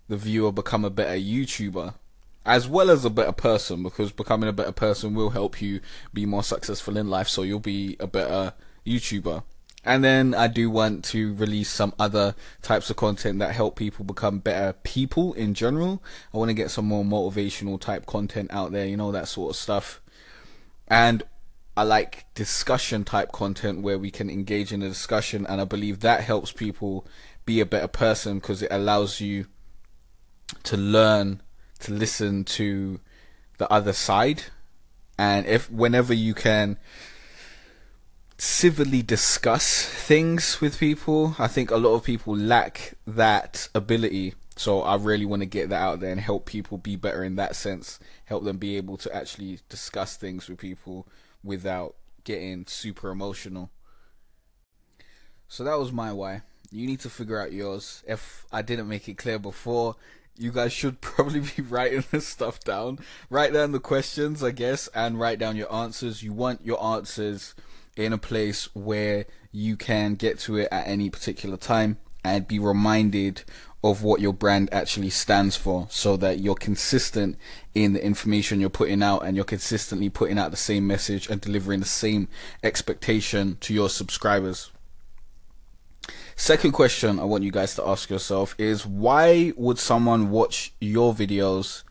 the 0.07 0.17
viewer 0.17 0.51
become 0.51 0.85
a 0.85 0.89
better 0.89 1.17
YouTuber 1.17 1.95
as 2.45 2.67
well 2.67 2.89
as 2.89 3.05
a 3.05 3.09
better 3.09 3.31
person 3.31 3.83
because 3.83 4.11
becoming 4.11 4.49
a 4.49 4.53
better 4.53 4.71
person 4.71 5.13
will 5.13 5.29
help 5.29 5.61
you 5.61 5.79
be 6.13 6.25
more 6.25 6.43
successful 6.43 6.97
in 6.97 7.09
life 7.09 7.27
so 7.27 7.43
you'll 7.43 7.59
be 7.59 7.95
a 7.99 8.07
better 8.07 8.53
YouTuber. 8.85 9.43
And 9.83 10.03
then 10.03 10.35
I 10.35 10.47
do 10.47 10.69
want 10.69 11.03
to 11.05 11.33
release 11.33 11.69
some 11.69 11.93
other 11.97 12.35
types 12.61 12.89
of 12.89 12.97
content 12.97 13.39
that 13.39 13.55
help 13.55 13.75
people 13.75 14.05
become 14.05 14.39
better 14.39 14.73
people 14.83 15.33
in 15.33 15.55
general. 15.55 16.03
I 16.33 16.37
want 16.37 16.49
to 16.49 16.53
get 16.53 16.69
some 16.69 16.85
more 16.85 17.03
motivational 17.03 17.79
type 17.79 18.05
content 18.05 18.51
out 18.53 18.71
there, 18.71 18.85
you 18.85 18.95
know, 18.95 19.11
that 19.11 19.27
sort 19.27 19.51
of 19.51 19.55
stuff. 19.55 19.99
And 20.87 21.23
I 21.75 21.83
like 21.83 22.25
discussion 22.35 23.05
type 23.05 23.31
content 23.31 23.81
where 23.81 23.97
we 23.97 24.11
can 24.11 24.29
engage 24.29 24.71
in 24.71 24.83
a 24.83 24.89
discussion, 24.89 25.47
and 25.47 25.61
I 25.61 25.65
believe 25.65 26.01
that 26.01 26.21
helps 26.21 26.51
people 26.51 27.07
be 27.45 27.59
a 27.59 27.65
better 27.65 27.87
person 27.87 28.39
because 28.39 28.61
it 28.61 28.71
allows 28.71 29.19
you 29.21 29.47
to 30.63 30.77
learn 30.77 31.41
to 31.79 31.93
listen 31.93 32.43
to 32.43 32.99
the 33.57 33.71
other 33.71 33.93
side, 33.93 34.43
and 35.17 35.45
if 35.45 35.71
whenever 35.71 36.13
you 36.13 36.33
can 36.33 36.77
civilly 38.41 39.03
discuss 39.03 39.85
things 39.85 40.59
with 40.59 40.79
people. 40.79 41.35
I 41.37 41.47
think 41.47 41.69
a 41.69 41.77
lot 41.77 41.93
of 41.93 42.03
people 42.03 42.35
lack 42.35 42.95
that 43.05 43.69
ability. 43.75 44.33
So 44.55 44.81
I 44.81 44.95
really 44.95 45.25
want 45.27 45.43
to 45.43 45.45
get 45.45 45.69
that 45.69 45.79
out 45.79 45.99
there 45.99 46.11
and 46.11 46.19
help 46.19 46.47
people 46.47 46.79
be 46.79 46.95
better 46.95 47.23
in 47.23 47.35
that 47.35 47.55
sense. 47.55 47.99
Help 48.25 48.43
them 48.43 48.57
be 48.57 48.77
able 48.77 48.97
to 48.97 49.15
actually 49.15 49.59
discuss 49.69 50.17
things 50.17 50.49
with 50.49 50.57
people 50.57 51.07
without 51.43 51.93
getting 52.23 52.65
super 52.65 53.11
emotional. 53.11 53.69
So 55.47 55.63
that 55.63 55.77
was 55.77 55.91
my 55.91 56.11
why. 56.11 56.41
You 56.71 56.87
need 56.87 57.01
to 57.01 57.11
figure 57.11 57.39
out 57.39 57.51
yours. 57.51 58.03
If 58.07 58.47
I 58.51 58.63
didn't 58.63 58.89
make 58.89 59.07
it 59.07 59.19
clear 59.19 59.37
before, 59.37 59.97
you 60.35 60.51
guys 60.51 60.73
should 60.73 60.99
probably 61.01 61.41
be 61.41 61.61
writing 61.61 62.05
this 62.09 62.27
stuff 62.27 62.59
down. 62.61 62.97
Write 63.29 63.53
down 63.53 63.71
the 63.71 63.79
questions, 63.79 64.43
I 64.43 64.49
guess, 64.49 64.87
and 64.95 65.19
write 65.19 65.37
down 65.37 65.57
your 65.57 65.71
answers. 65.71 66.23
You 66.23 66.33
want 66.33 66.65
your 66.65 66.83
answers 66.83 67.53
in 68.05 68.13
a 68.13 68.17
place 68.17 68.73
where 68.73 69.25
you 69.51 69.75
can 69.77 70.15
get 70.15 70.39
to 70.39 70.57
it 70.57 70.67
at 70.71 70.87
any 70.87 71.09
particular 71.09 71.57
time 71.57 71.97
and 72.23 72.47
be 72.47 72.59
reminded 72.59 73.43
of 73.83 74.03
what 74.03 74.21
your 74.21 74.33
brand 74.33 74.69
actually 74.71 75.09
stands 75.09 75.55
for 75.55 75.87
so 75.89 76.15
that 76.15 76.39
you're 76.39 76.55
consistent 76.55 77.35
in 77.73 77.93
the 77.93 78.05
information 78.05 78.59
you're 78.61 78.69
putting 78.69 79.01
out 79.01 79.19
and 79.19 79.35
you're 79.35 79.45
consistently 79.45 80.09
putting 80.09 80.37
out 80.37 80.51
the 80.51 80.57
same 80.57 80.85
message 80.85 81.27
and 81.29 81.41
delivering 81.41 81.79
the 81.79 81.85
same 81.85 82.27
expectation 82.63 83.57
to 83.59 83.73
your 83.73 83.89
subscribers. 83.89 84.71
Second 86.35 86.71
question 86.71 87.19
I 87.19 87.23
want 87.23 87.43
you 87.43 87.51
guys 87.51 87.75
to 87.75 87.87
ask 87.87 88.09
yourself 88.09 88.55
is 88.57 88.85
why 88.85 89.51
would 89.57 89.79
someone 89.79 90.29
watch 90.29 90.73
your 90.79 91.13
videos 91.13 91.83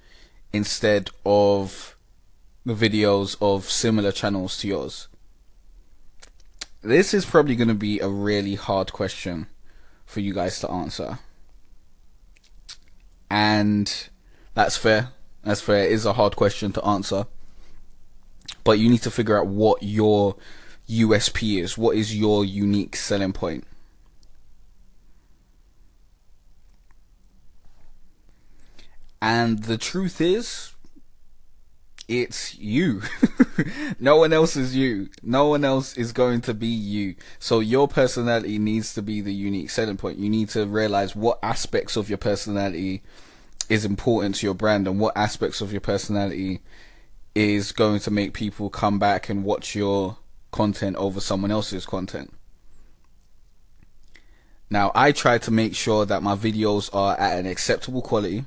instead 0.53 1.11
of 1.27 1.97
the 2.65 2.75
videos 2.75 3.37
of 3.41 3.69
similar 3.69 4.13
channels 4.13 4.59
to 4.59 4.69
yours? 4.69 5.09
This 6.83 7.13
is 7.13 7.27
probably 7.27 7.57
going 7.57 7.69
to 7.69 7.75
be 7.75 8.01
a 8.01 8.09
really 8.09 8.55
hard 8.55 8.93
question 8.93 9.49
for 10.07 10.21
you 10.21 10.33
guys 10.33 10.61
to 10.61 10.71
answer. 10.71 11.19
And 13.31 14.09
that's 14.55 14.79
fair. 14.79 15.11
That's 15.45 15.61
fair. 15.61 15.85
It 15.85 15.93
is 15.93 16.07
a 16.07 16.15
hard 16.15 16.37
question 16.37 16.73
to 16.73 16.85
answer. 16.85 17.27
But 18.65 18.79
you 18.79 18.89
need 18.89 19.03
to 19.03 19.11
figure 19.11 19.39
out 19.39 19.47
what 19.47 19.83
your 19.83 20.37
USP 20.89 21.63
is. 21.63 21.77
What 21.77 21.97
is 21.97 22.17
your 22.17 22.45
unique 22.45 22.97
selling 22.97 23.35
point? 23.35 23.65
And 29.23 29.65
the 29.65 29.77
truth 29.77 30.21
is, 30.21 30.73
it's 32.09 32.55
you. 32.59 33.03
no 34.01 34.17
one 34.17 34.33
else 34.33 34.57
is 34.57 34.75
you. 34.75 35.09
No 35.23 35.49
one 35.49 35.65
else 35.65 35.97
is 35.97 36.13
going 36.13 36.41
to 36.43 36.55
be 36.55 36.67
you. 36.67 37.15
So 37.39 37.61
your 37.61 37.89
personality 37.89 38.59
needs 38.59 38.95
to 38.95 39.03
be 39.03 39.21
the 39.21 39.35
unique 39.35 39.71
selling 39.71 39.97
point. 39.97 40.19
You 40.19 40.31
need 40.31 40.49
to 40.51 40.67
realize 40.67 41.15
what 41.17 41.39
aspects 41.43 41.97
of 41.97 42.09
your 42.09 42.19
personality 42.19 43.03
is 43.69 43.85
important 43.85 44.35
to 44.37 44.47
your 44.47 44.55
brand 44.55 44.87
and 44.87 44.99
what 44.99 45.17
aspects 45.17 45.61
of 45.61 45.73
your 45.73 45.81
personality 45.81 46.61
is 47.35 47.73
going 47.73 48.01
to 48.01 48.11
make 48.11 48.35
people 48.35 48.69
come 48.69 48.99
back 48.99 49.29
and 49.29 49.45
watch 49.45 49.75
your 49.75 50.17
content 50.51 50.97
over 50.97 51.21
someone 51.21 51.51
else's 51.51 51.87
content. 51.87 52.33
Now, 54.69 54.93
I 54.95 55.13
try 55.13 55.39
to 55.39 55.51
make 55.51 55.75
sure 55.75 56.05
that 56.07 56.23
my 56.23 56.37
videos 56.37 56.95
are 56.95 57.19
at 57.19 57.39
an 57.39 57.47
acceptable 57.47 58.03
quality 58.03 58.45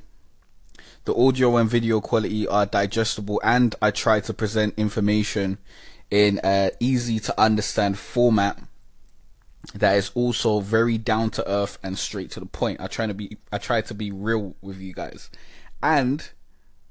the 1.04 1.14
audio 1.14 1.56
and 1.56 1.68
video 1.68 2.00
quality 2.00 2.46
are 2.46 2.66
digestible 2.66 3.40
and 3.44 3.74
I 3.82 3.90
try 3.90 4.20
to 4.20 4.32
present 4.32 4.74
information 4.78 5.58
in 6.10 6.38
an 6.40 6.70
easy 6.80 7.18
to 7.20 7.40
understand 7.40 7.98
format 7.98 8.58
that 9.74 9.96
is 9.96 10.10
also 10.14 10.60
very 10.60 10.98
down 10.98 11.30
to 11.30 11.48
earth 11.48 11.78
and 11.82 11.98
straight 11.98 12.30
to 12.32 12.40
the 12.40 12.46
point. 12.46 12.80
I 12.80 12.86
try 12.86 13.06
to 13.06 13.14
be 13.14 13.38
I 13.50 13.58
try 13.58 13.80
to 13.82 13.94
be 13.94 14.10
real 14.10 14.54
with 14.60 14.80
you 14.80 14.92
guys. 14.92 15.30
And 15.82 16.28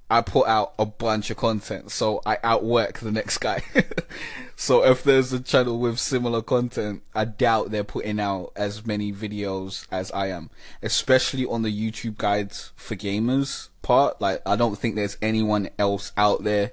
I 0.09 0.21
put 0.21 0.47
out 0.47 0.73
a 0.77 0.85
bunch 0.85 1.31
of 1.31 1.37
content, 1.37 1.89
so 1.89 2.21
I 2.25 2.37
outwork 2.43 2.99
the 2.99 3.11
next 3.11 3.39
guy. 3.39 3.63
so 4.55 4.83
if 4.83 5.03
there's 5.03 5.33
a 5.33 5.39
channel 5.39 5.79
with 5.79 5.97
similar 5.97 6.41
content, 6.43 7.01
I 7.15 7.25
doubt 7.25 7.71
they're 7.71 7.83
putting 7.83 8.19
out 8.19 8.51
as 8.55 8.85
many 8.85 9.11
videos 9.11 9.87
as 9.91 10.11
I 10.11 10.27
am, 10.27 10.51
especially 10.83 11.45
on 11.45 11.63
the 11.63 11.71
YouTube 11.71 12.17
guides 12.17 12.73
for 12.75 12.95
gamers 12.95 13.69
part. 13.83 14.19
Like, 14.19 14.41
I 14.45 14.55
don't 14.55 14.77
think 14.77 14.95
there's 14.95 15.17
anyone 15.21 15.69
else 15.77 16.11
out 16.17 16.43
there 16.43 16.71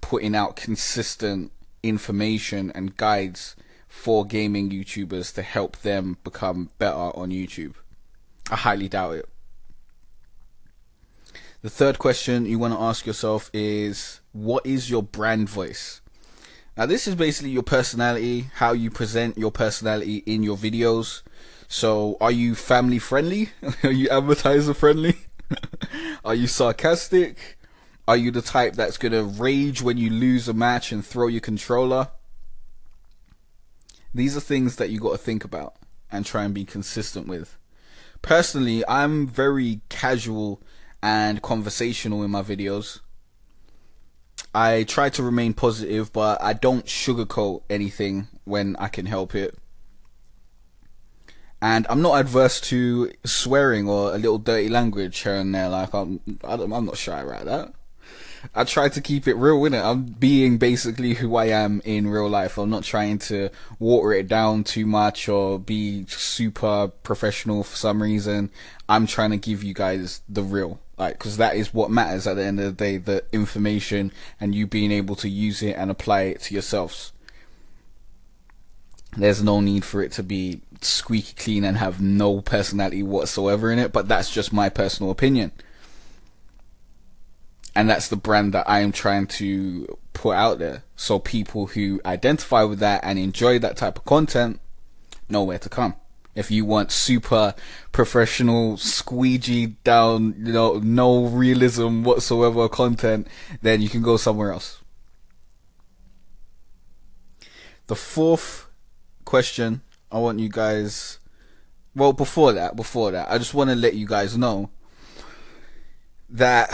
putting 0.00 0.34
out 0.34 0.56
consistent 0.56 1.52
information 1.82 2.72
and 2.74 2.96
guides 2.96 3.54
for 3.86 4.24
gaming 4.24 4.70
YouTubers 4.70 5.34
to 5.34 5.42
help 5.42 5.76
them 5.78 6.16
become 6.24 6.70
better 6.78 6.96
on 6.96 7.30
YouTube. 7.30 7.74
I 8.50 8.56
highly 8.56 8.88
doubt 8.88 9.16
it. 9.16 9.28
The 11.60 11.70
third 11.70 11.98
question 11.98 12.46
you 12.46 12.58
want 12.58 12.74
to 12.74 12.80
ask 12.80 13.06
yourself 13.06 13.50
is 13.52 14.20
what 14.32 14.66
is 14.66 14.90
your 14.90 15.02
brand 15.02 15.48
voice? 15.48 16.00
Now, 16.76 16.86
this 16.86 17.06
is 17.06 17.14
basically 17.14 17.50
your 17.50 17.62
personality, 17.62 18.46
how 18.54 18.72
you 18.72 18.90
present 18.90 19.36
your 19.36 19.52
personality 19.52 20.22
in 20.26 20.42
your 20.42 20.56
videos. 20.56 21.22
So, 21.68 22.16
are 22.20 22.32
you 22.32 22.54
family 22.54 22.98
friendly? 22.98 23.50
are 23.84 23.92
you 23.92 24.08
advertiser 24.08 24.74
friendly? 24.74 25.16
are 26.24 26.34
you 26.34 26.46
sarcastic? 26.46 27.58
Are 28.06 28.16
you 28.16 28.30
the 28.30 28.42
type 28.42 28.74
that's 28.74 28.98
going 28.98 29.12
to 29.12 29.22
rage 29.22 29.80
when 29.80 29.96
you 29.96 30.10
lose 30.10 30.48
a 30.48 30.52
match 30.52 30.92
and 30.92 31.04
throw 31.04 31.28
your 31.28 31.40
controller? 31.40 32.08
These 34.12 34.36
are 34.36 34.40
things 34.40 34.76
that 34.76 34.90
you 34.90 35.00
got 35.00 35.12
to 35.12 35.18
think 35.18 35.44
about 35.44 35.76
and 36.10 36.26
try 36.26 36.44
and 36.44 36.52
be 36.52 36.64
consistent 36.64 37.26
with. 37.26 37.56
Personally, 38.20 38.84
I'm 38.86 39.26
very 39.26 39.80
casual 39.88 40.62
and 41.02 41.42
conversational 41.42 42.22
in 42.22 42.30
my 42.30 42.42
videos. 42.42 43.00
I 44.54 44.82
try 44.84 45.08
to 45.10 45.22
remain 45.22 45.54
positive, 45.54 46.12
but 46.12 46.42
I 46.42 46.52
don't 46.52 46.84
sugarcoat 46.84 47.62
anything 47.70 48.28
when 48.44 48.76
I 48.76 48.88
can 48.88 49.06
help 49.06 49.34
it. 49.34 49.56
And 51.62 51.86
I'm 51.88 52.02
not 52.02 52.18
adverse 52.18 52.60
to 52.62 53.12
swearing 53.24 53.88
or 53.88 54.12
a 54.12 54.18
little 54.18 54.38
dirty 54.38 54.68
language 54.68 55.20
here 55.20 55.36
and 55.36 55.54
there. 55.54 55.68
Like 55.68 55.94
I'm, 55.94 56.20
I'm 56.42 56.84
not 56.84 56.96
shy 56.96 57.20
about 57.20 57.44
that. 57.44 57.72
I 58.52 58.64
try 58.64 58.88
to 58.88 59.00
keep 59.00 59.28
it 59.28 59.34
real, 59.34 59.60
innit? 59.60 59.84
I'm 59.84 60.02
being 60.02 60.58
basically 60.58 61.14
who 61.14 61.36
I 61.36 61.46
am 61.46 61.80
in 61.84 62.08
real 62.08 62.28
life. 62.28 62.58
I'm 62.58 62.70
not 62.70 62.82
trying 62.82 63.18
to 63.20 63.50
water 63.78 64.12
it 64.12 64.26
down 64.26 64.64
too 64.64 64.86
much 64.86 65.28
or 65.28 65.60
be 65.60 66.04
super 66.08 66.88
professional 66.88 67.62
for 67.62 67.76
some 67.76 68.02
reason. 68.02 68.50
I'm 68.88 69.06
trying 69.06 69.30
to 69.30 69.36
give 69.36 69.62
you 69.62 69.72
guys 69.72 70.22
the 70.28 70.42
real, 70.42 70.80
like, 70.98 71.12
because 71.12 71.36
that 71.36 71.54
is 71.54 71.72
what 71.72 71.92
matters 71.92 72.26
at 72.26 72.34
the 72.34 72.42
end 72.42 72.58
of 72.58 72.76
the 72.76 72.84
day 72.84 72.96
the 72.96 73.22
information 73.30 74.10
and 74.40 74.52
you 74.52 74.66
being 74.66 74.90
able 74.90 75.14
to 75.14 75.28
use 75.28 75.62
it 75.62 75.76
and 75.76 75.92
apply 75.92 76.22
it 76.22 76.40
to 76.40 76.54
yourselves. 76.54 77.12
There's 79.16 79.44
no 79.44 79.60
need 79.60 79.84
for 79.84 80.02
it 80.02 80.10
to 80.12 80.24
be 80.24 80.62
squeaky 80.84 81.34
clean 81.34 81.64
and 81.64 81.76
have 81.76 82.00
no 82.00 82.40
personality 82.40 83.02
whatsoever 83.02 83.70
in 83.70 83.78
it, 83.78 83.92
but 83.92 84.08
that's 84.08 84.30
just 84.30 84.52
my 84.52 84.68
personal 84.68 85.10
opinion 85.10 85.52
and 87.74 87.88
that's 87.88 88.08
the 88.08 88.16
brand 88.16 88.52
that 88.54 88.68
I 88.68 88.80
am 88.80 88.92
trying 88.92 89.26
to 89.28 89.98
put 90.12 90.36
out 90.36 90.58
there. 90.58 90.84
So 90.96 91.18
people 91.18 91.68
who 91.68 92.00
identify 92.04 92.62
with 92.64 92.80
that 92.80 93.00
and 93.02 93.18
enjoy 93.18 93.58
that 93.60 93.76
type 93.76 93.98
of 93.98 94.04
content 94.04 94.60
know 95.28 95.42
where 95.42 95.58
to 95.58 95.68
come. 95.68 95.96
If 96.34 96.50
you 96.50 96.64
want 96.64 96.92
super 96.92 97.54
professional, 97.90 98.76
squeegee 98.76 99.66
down, 99.84 100.34
you 100.38 100.52
know, 100.52 100.78
no 100.78 101.26
realism 101.26 102.04
whatsoever 102.04 102.68
content, 102.68 103.26
then 103.60 103.82
you 103.82 103.88
can 103.88 104.02
go 104.02 104.16
somewhere 104.16 104.52
else. 104.52 104.80
The 107.86 107.96
fourth 107.96 108.66
question 109.24 109.82
I 110.12 110.18
want 110.18 110.40
you 110.40 110.50
guys, 110.50 111.18
well, 111.96 112.12
before 112.12 112.52
that, 112.52 112.76
before 112.76 113.10
that, 113.12 113.30
I 113.30 113.38
just 113.38 113.54
want 113.54 113.70
to 113.70 113.76
let 113.76 113.94
you 113.94 114.06
guys 114.06 114.36
know 114.36 114.68
that 116.28 116.70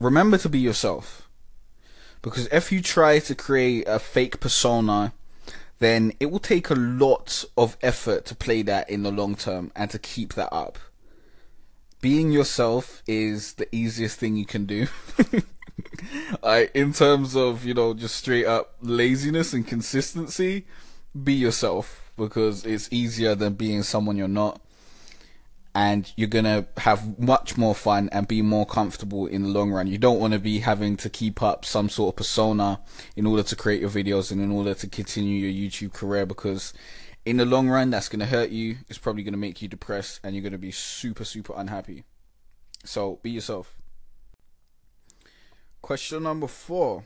remember 0.00 0.36
to 0.38 0.48
be 0.48 0.58
yourself. 0.58 1.28
Because 2.22 2.48
if 2.52 2.72
you 2.72 2.82
try 2.82 3.20
to 3.20 3.34
create 3.34 3.84
a 3.86 4.00
fake 4.00 4.40
persona, 4.40 5.12
then 5.78 6.12
it 6.20 6.26
will 6.26 6.40
take 6.40 6.70
a 6.70 6.74
lot 6.74 7.44
of 7.56 7.76
effort 7.80 8.24
to 8.26 8.34
play 8.34 8.62
that 8.62 8.90
in 8.90 9.04
the 9.04 9.12
long 9.12 9.34
term 9.36 9.70
and 9.74 9.90
to 9.90 9.98
keep 9.98 10.34
that 10.34 10.52
up. 10.52 10.78
Being 12.00 12.32
yourself 12.32 13.02
is 13.06 13.54
the 13.54 13.72
easiest 13.74 14.18
thing 14.18 14.36
you 14.36 14.46
can 14.46 14.66
do. 14.66 14.88
I, 16.42 16.68
in 16.74 16.92
terms 16.92 17.36
of, 17.36 17.64
you 17.64 17.74
know, 17.74 17.94
just 17.94 18.16
straight 18.16 18.46
up 18.46 18.76
laziness 18.80 19.52
and 19.52 19.66
consistency, 19.66 20.66
be 21.22 21.34
yourself 21.34 22.10
because 22.16 22.64
it's 22.64 22.88
easier 22.92 23.34
than 23.34 23.54
being 23.54 23.82
someone 23.82 24.16
you're 24.16 24.28
not 24.28 24.60
and 25.74 26.12
you're 26.16 26.28
gonna 26.28 26.66
have 26.78 27.18
much 27.18 27.56
more 27.56 27.74
fun 27.74 28.08
and 28.12 28.28
be 28.28 28.42
more 28.42 28.66
comfortable 28.66 29.26
in 29.26 29.42
the 29.42 29.48
long 29.48 29.70
run. 29.70 29.86
You 29.86 29.98
don't 29.98 30.20
want 30.20 30.34
to 30.34 30.38
be 30.38 30.58
having 30.58 30.96
to 30.98 31.08
keep 31.08 31.42
up 31.42 31.64
some 31.64 31.88
sort 31.88 32.12
of 32.12 32.16
persona 32.16 32.80
in 33.16 33.26
order 33.26 33.42
to 33.42 33.56
create 33.56 33.80
your 33.80 33.90
videos 33.90 34.30
and 34.30 34.40
in 34.40 34.50
order 34.50 34.74
to 34.74 34.86
continue 34.86 35.48
your 35.48 35.70
YouTube 35.70 35.94
career 35.94 36.26
because 36.26 36.74
in 37.24 37.38
the 37.38 37.46
long 37.46 37.68
run 37.68 37.90
that's 37.90 38.08
gonna 38.08 38.26
hurt 38.26 38.50
you. 38.50 38.76
It's 38.88 38.98
probably 38.98 39.22
gonna 39.22 39.38
make 39.38 39.62
you 39.62 39.68
depressed 39.68 40.20
and 40.22 40.34
you're 40.34 40.44
gonna 40.44 40.58
be 40.58 40.72
super 40.72 41.24
super 41.24 41.54
unhappy. 41.56 42.04
So 42.84 43.20
be 43.22 43.30
yourself. 43.30 43.81
Question 45.82 46.22
number 46.22 46.46
four. 46.46 47.02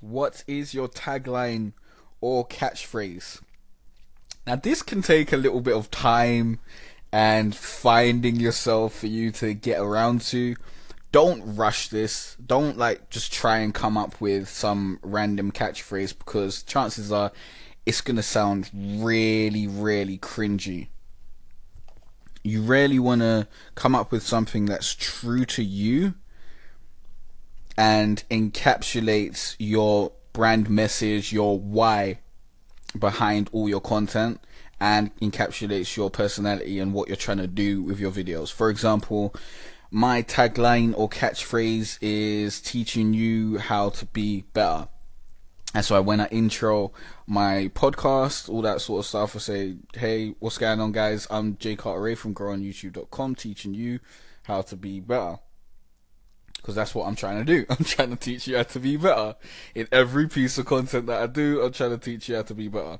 What 0.00 0.42
is 0.48 0.74
your 0.74 0.88
tagline 0.88 1.72
or 2.20 2.44
catchphrase? 2.48 3.42
Now 4.44 4.56
this 4.56 4.82
can 4.82 5.02
take 5.02 5.32
a 5.32 5.36
little 5.36 5.60
bit 5.60 5.76
of 5.76 5.88
time 5.88 6.58
and 7.12 7.54
finding 7.54 8.36
yourself 8.36 8.94
for 8.96 9.06
you 9.06 9.30
to 9.32 9.54
get 9.54 9.78
around 9.78 10.22
to. 10.22 10.56
Don't 11.12 11.54
rush 11.54 11.88
this. 11.90 12.36
Don't 12.44 12.76
like 12.76 13.08
just 13.08 13.32
try 13.32 13.58
and 13.58 13.72
come 13.72 13.96
up 13.96 14.20
with 14.20 14.48
some 14.48 14.98
random 15.02 15.52
catchphrase 15.52 16.18
because 16.18 16.64
chances 16.64 17.12
are 17.12 17.30
it's 17.86 18.00
gonna 18.00 18.24
sound 18.24 18.68
really, 18.74 19.68
really 19.68 20.18
cringy. 20.18 20.88
You 22.42 22.62
really 22.62 22.98
want 22.98 23.20
to 23.20 23.46
come 23.76 23.94
up 23.94 24.10
with 24.10 24.24
something 24.24 24.64
that's 24.64 24.94
true 24.94 25.44
to 25.44 25.62
you 25.62 26.14
and 27.76 28.22
encapsulates 28.30 29.56
your 29.58 30.12
brand 30.32 30.68
message, 30.70 31.32
your 31.32 31.58
why 31.58 32.20
behind 32.98 33.48
all 33.52 33.68
your 33.68 33.80
content 33.80 34.40
and 34.80 35.14
encapsulates 35.18 35.96
your 35.96 36.10
personality 36.10 36.78
and 36.78 36.94
what 36.94 37.08
you're 37.08 37.16
trying 37.16 37.38
to 37.38 37.46
do 37.46 37.82
with 37.82 38.00
your 38.00 38.10
videos. 38.10 38.50
For 38.52 38.70
example, 38.70 39.34
my 39.90 40.22
tagline 40.22 40.94
or 40.96 41.08
catchphrase 41.08 41.98
is 42.00 42.60
teaching 42.60 43.12
you 43.12 43.58
how 43.58 43.90
to 43.90 44.06
be 44.06 44.44
better. 44.52 44.88
And 45.74 45.84
so 45.84 45.96
I 45.96 46.00
when 46.00 46.20
I 46.20 46.26
intro 46.28 46.92
my 47.26 47.70
podcast, 47.74 48.48
all 48.48 48.62
that 48.62 48.80
sort 48.80 49.00
of 49.00 49.06
stuff, 49.06 49.36
I 49.36 49.38
say, 49.38 49.76
hey, 49.94 50.34
what's 50.40 50.58
going 50.58 50.80
on, 50.80 50.92
guys? 50.92 51.28
I'm 51.30 51.56
J. 51.58 51.76
Carter 51.76 52.00
Ray 52.00 52.14
from 52.14 52.34
growonyoutube.com 52.34 53.34
teaching 53.36 53.74
you 53.74 54.00
how 54.44 54.62
to 54.62 54.76
be 54.76 54.98
better. 54.98 55.38
Because 56.60 56.74
that's 56.74 56.94
what 56.94 57.06
I'm 57.06 57.16
trying 57.16 57.38
to 57.38 57.44
do. 57.44 57.66
I'm 57.70 57.84
trying 57.84 58.10
to 58.10 58.16
teach 58.16 58.46
you 58.46 58.56
how 58.56 58.64
to 58.64 58.78
be 58.78 58.96
better. 58.96 59.36
In 59.74 59.88
every 59.90 60.28
piece 60.28 60.58
of 60.58 60.66
content 60.66 61.06
that 61.06 61.22
I 61.22 61.26
do, 61.26 61.62
I'm 61.62 61.72
trying 61.72 61.90
to 61.90 61.98
teach 61.98 62.28
you 62.28 62.36
how 62.36 62.42
to 62.42 62.54
be 62.54 62.68
better. 62.68 62.98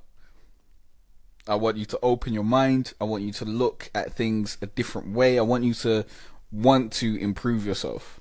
I 1.47 1.55
want 1.55 1.77
you 1.77 1.85
to 1.87 1.99
open 2.03 2.33
your 2.33 2.45
mind. 2.45 2.95
I 3.01 3.05
want 3.05 3.23
you 3.23 3.33
to 3.33 3.45
look 3.45 3.91
at 3.95 4.13
things 4.13 4.57
a 4.63 4.67
different 4.67 5.13
way. 5.13 5.39
I 5.39 5.43
want 5.43 5.65
you 5.65 5.75
to 5.75 6.07
want 6.53 6.93
to 6.95 7.17
improve 7.21 7.67
yourself 7.67 8.21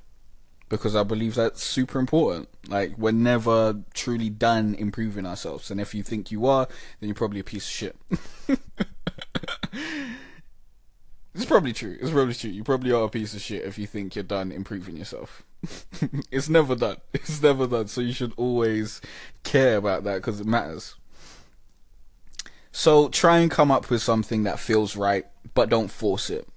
because 0.70 0.96
I 0.96 1.04
believe 1.04 1.36
that's 1.36 1.64
super 1.64 2.00
important. 2.00 2.48
Like 2.68 2.98
we're 2.98 3.12
never 3.12 3.82
truly 3.94 4.30
done 4.30 4.76
improving 4.76 5.26
ourselves, 5.26 5.70
and 5.72 5.82
if 5.82 5.94
you 5.94 6.04
think 6.04 6.32
you 6.32 6.46
are, 6.46 6.68
then 7.00 7.10
you're 7.10 7.16
probably 7.16 7.40
a 7.40 7.44
piece 7.44 7.66
of 7.66 7.72
shit. 7.72 7.96
it's 11.36 11.46
probably 11.46 11.74
true. 11.74 11.98
It's 12.00 12.12
probably 12.12 12.34
true. 12.34 12.50
You 12.50 12.64
probably 12.64 12.92
are 12.92 13.04
a 13.04 13.10
piece 13.10 13.34
of 13.34 13.42
shit 13.42 13.64
if 13.64 13.78
you 13.78 13.88
think 13.88 14.16
you're 14.16 14.24
done 14.24 14.52
improving 14.52 14.98
yourself. 14.98 15.44
it's 16.32 16.50
never 16.50 16.76
done. 16.76 16.98
It's 17.14 17.42
never 17.42 17.68
done. 17.68 17.88
So 17.88 18.02
you 18.02 18.14
should 18.14 18.34
always 18.38 19.02
care 19.44 19.78
about 19.78 20.04
that 20.06 20.16
because 20.16 20.40
it 20.40 20.48
matters. 20.48 20.96
So 22.72 23.10
try 23.10 23.40
and 23.40 23.52
come 23.52 23.72
up 23.72 23.90
with 23.90 24.02
something 24.02 24.44
that 24.44 24.60
feels 24.60 24.96
right, 24.96 25.26
but 25.54 25.70
don't 25.70 25.90
force 25.90 26.30
it. 26.30 26.48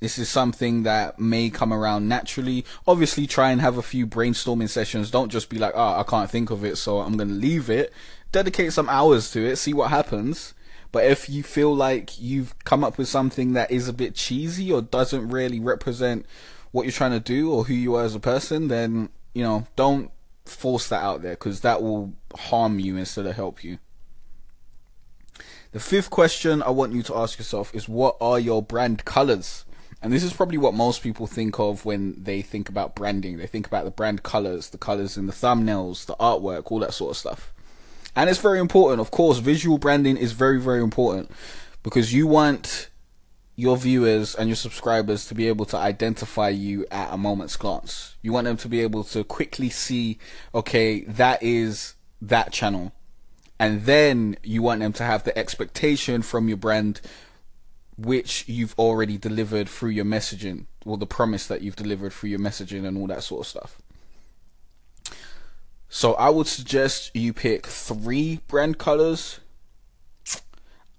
This 0.00 0.18
is 0.18 0.28
something 0.28 0.82
that 0.82 1.18
may 1.18 1.50
come 1.50 1.72
around 1.72 2.08
naturally. 2.08 2.64
Obviously, 2.86 3.26
try 3.26 3.50
and 3.50 3.60
have 3.60 3.78
a 3.78 3.82
few 3.82 4.06
brainstorming 4.06 4.68
sessions. 4.68 5.10
Don't 5.10 5.30
just 5.30 5.48
be 5.48 5.58
like, 5.58 5.72
oh, 5.74 6.00
I 6.00 6.02
can't 6.02 6.30
think 6.30 6.50
of 6.50 6.64
it, 6.64 6.76
so 6.76 7.00
I'm 7.00 7.16
going 7.16 7.28
to 7.28 7.34
leave 7.34 7.70
it. 7.70 7.92
Dedicate 8.32 8.72
some 8.72 8.88
hours 8.88 9.30
to 9.30 9.46
it, 9.46 9.56
see 9.56 9.72
what 9.72 9.90
happens. 9.90 10.52
But 10.94 11.06
if 11.06 11.28
you 11.28 11.42
feel 11.42 11.74
like 11.74 12.20
you've 12.20 12.56
come 12.60 12.84
up 12.84 12.98
with 12.98 13.08
something 13.08 13.54
that 13.54 13.72
is 13.72 13.88
a 13.88 13.92
bit 13.92 14.14
cheesy 14.14 14.70
or 14.70 14.80
doesn't 14.80 15.28
really 15.28 15.58
represent 15.58 16.24
what 16.70 16.84
you're 16.84 16.92
trying 16.92 17.10
to 17.10 17.18
do 17.18 17.50
or 17.50 17.64
who 17.64 17.74
you 17.74 17.96
are 17.96 18.04
as 18.04 18.14
a 18.14 18.20
person, 18.20 18.68
then, 18.68 19.08
you 19.34 19.42
know, 19.42 19.66
don't 19.74 20.12
force 20.44 20.88
that 20.90 21.02
out 21.02 21.20
there 21.20 21.32
because 21.32 21.62
that 21.62 21.82
will 21.82 22.12
harm 22.36 22.78
you 22.78 22.96
instead 22.96 23.26
of 23.26 23.34
help 23.34 23.64
you. 23.64 23.78
The 25.72 25.80
fifth 25.80 26.10
question 26.10 26.62
I 26.62 26.70
want 26.70 26.92
you 26.92 27.02
to 27.02 27.16
ask 27.16 27.40
yourself 27.40 27.74
is 27.74 27.88
what 27.88 28.16
are 28.20 28.38
your 28.38 28.62
brand 28.62 29.04
colors? 29.04 29.64
And 30.00 30.12
this 30.12 30.22
is 30.22 30.32
probably 30.32 30.58
what 30.58 30.74
most 30.74 31.02
people 31.02 31.26
think 31.26 31.58
of 31.58 31.84
when 31.84 32.22
they 32.22 32.40
think 32.40 32.68
about 32.68 32.94
branding. 32.94 33.38
They 33.38 33.48
think 33.48 33.66
about 33.66 33.84
the 33.84 33.90
brand 33.90 34.22
colors, 34.22 34.70
the 34.70 34.78
colors 34.78 35.16
in 35.16 35.26
the 35.26 35.32
thumbnails, 35.32 36.06
the 36.06 36.14
artwork, 36.20 36.70
all 36.70 36.78
that 36.78 36.94
sort 36.94 37.10
of 37.10 37.16
stuff. 37.16 37.53
And 38.16 38.30
it's 38.30 38.38
very 38.38 38.58
important. 38.58 39.00
Of 39.00 39.10
course, 39.10 39.38
visual 39.38 39.78
branding 39.78 40.16
is 40.16 40.32
very, 40.32 40.60
very 40.60 40.82
important 40.82 41.30
because 41.82 42.12
you 42.12 42.26
want 42.26 42.88
your 43.56 43.76
viewers 43.76 44.34
and 44.34 44.48
your 44.48 44.56
subscribers 44.56 45.26
to 45.26 45.34
be 45.34 45.48
able 45.48 45.64
to 45.64 45.76
identify 45.76 46.48
you 46.48 46.86
at 46.90 47.12
a 47.12 47.16
moment's 47.16 47.56
glance. 47.56 48.16
You 48.22 48.32
want 48.32 48.46
them 48.46 48.56
to 48.58 48.68
be 48.68 48.80
able 48.80 49.04
to 49.04 49.22
quickly 49.24 49.70
see, 49.70 50.18
okay, 50.54 51.00
that 51.02 51.42
is 51.42 51.94
that 52.20 52.52
channel 52.52 52.92
and 53.58 53.84
then 53.84 54.36
you 54.42 54.62
want 54.62 54.80
them 54.80 54.92
to 54.92 55.04
have 55.04 55.24
the 55.24 55.36
expectation 55.38 56.22
from 56.22 56.48
your 56.48 56.56
brand 56.56 57.00
which 57.96 58.44
you've 58.48 58.74
already 58.78 59.16
delivered 59.16 59.68
through 59.68 59.90
your 59.90 60.04
messaging 60.04 60.66
or 60.84 60.96
the 60.96 61.06
promise 61.06 61.46
that 61.46 61.62
you've 61.62 61.76
delivered 61.76 62.12
through 62.12 62.30
your 62.30 62.38
messaging 62.38 62.84
and 62.84 62.98
all 62.98 63.06
that 63.06 63.22
sort 63.22 63.40
of 63.42 63.46
stuff 63.46 63.78
so 65.94 66.14
i 66.14 66.28
would 66.28 66.46
suggest 66.46 67.10
you 67.14 67.32
pick 67.32 67.66
three 67.66 68.40
brand 68.48 68.78
colors 68.78 69.40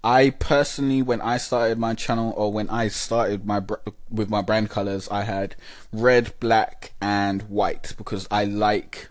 i 0.03 0.29
personally 0.29 1.01
when 1.01 1.19
i 1.21 1.37
started 1.37 1.77
my 1.77 1.93
channel 1.93 2.33
or 2.37 2.51
when 2.53 2.69
i 2.69 2.87
started 2.87 3.45
my 3.45 3.61
with 4.09 4.29
my 4.29 4.41
brand 4.41 4.69
colors 4.69 5.09
i 5.09 5.23
had 5.23 5.55
red 5.91 6.33
black 6.39 6.93
and 7.01 7.41
white 7.43 7.93
because 7.97 8.27
i 8.31 8.45
like 8.45 9.09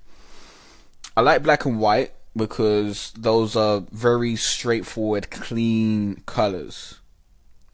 i 1.17 1.21
like 1.21 1.43
black 1.43 1.65
and 1.65 1.79
white 1.79 2.13
because 2.37 3.13
those 3.17 3.55
are 3.55 3.85
very 3.93 4.37
straightforward, 4.37 5.31
clean 5.31 6.23
colors. 6.27 7.01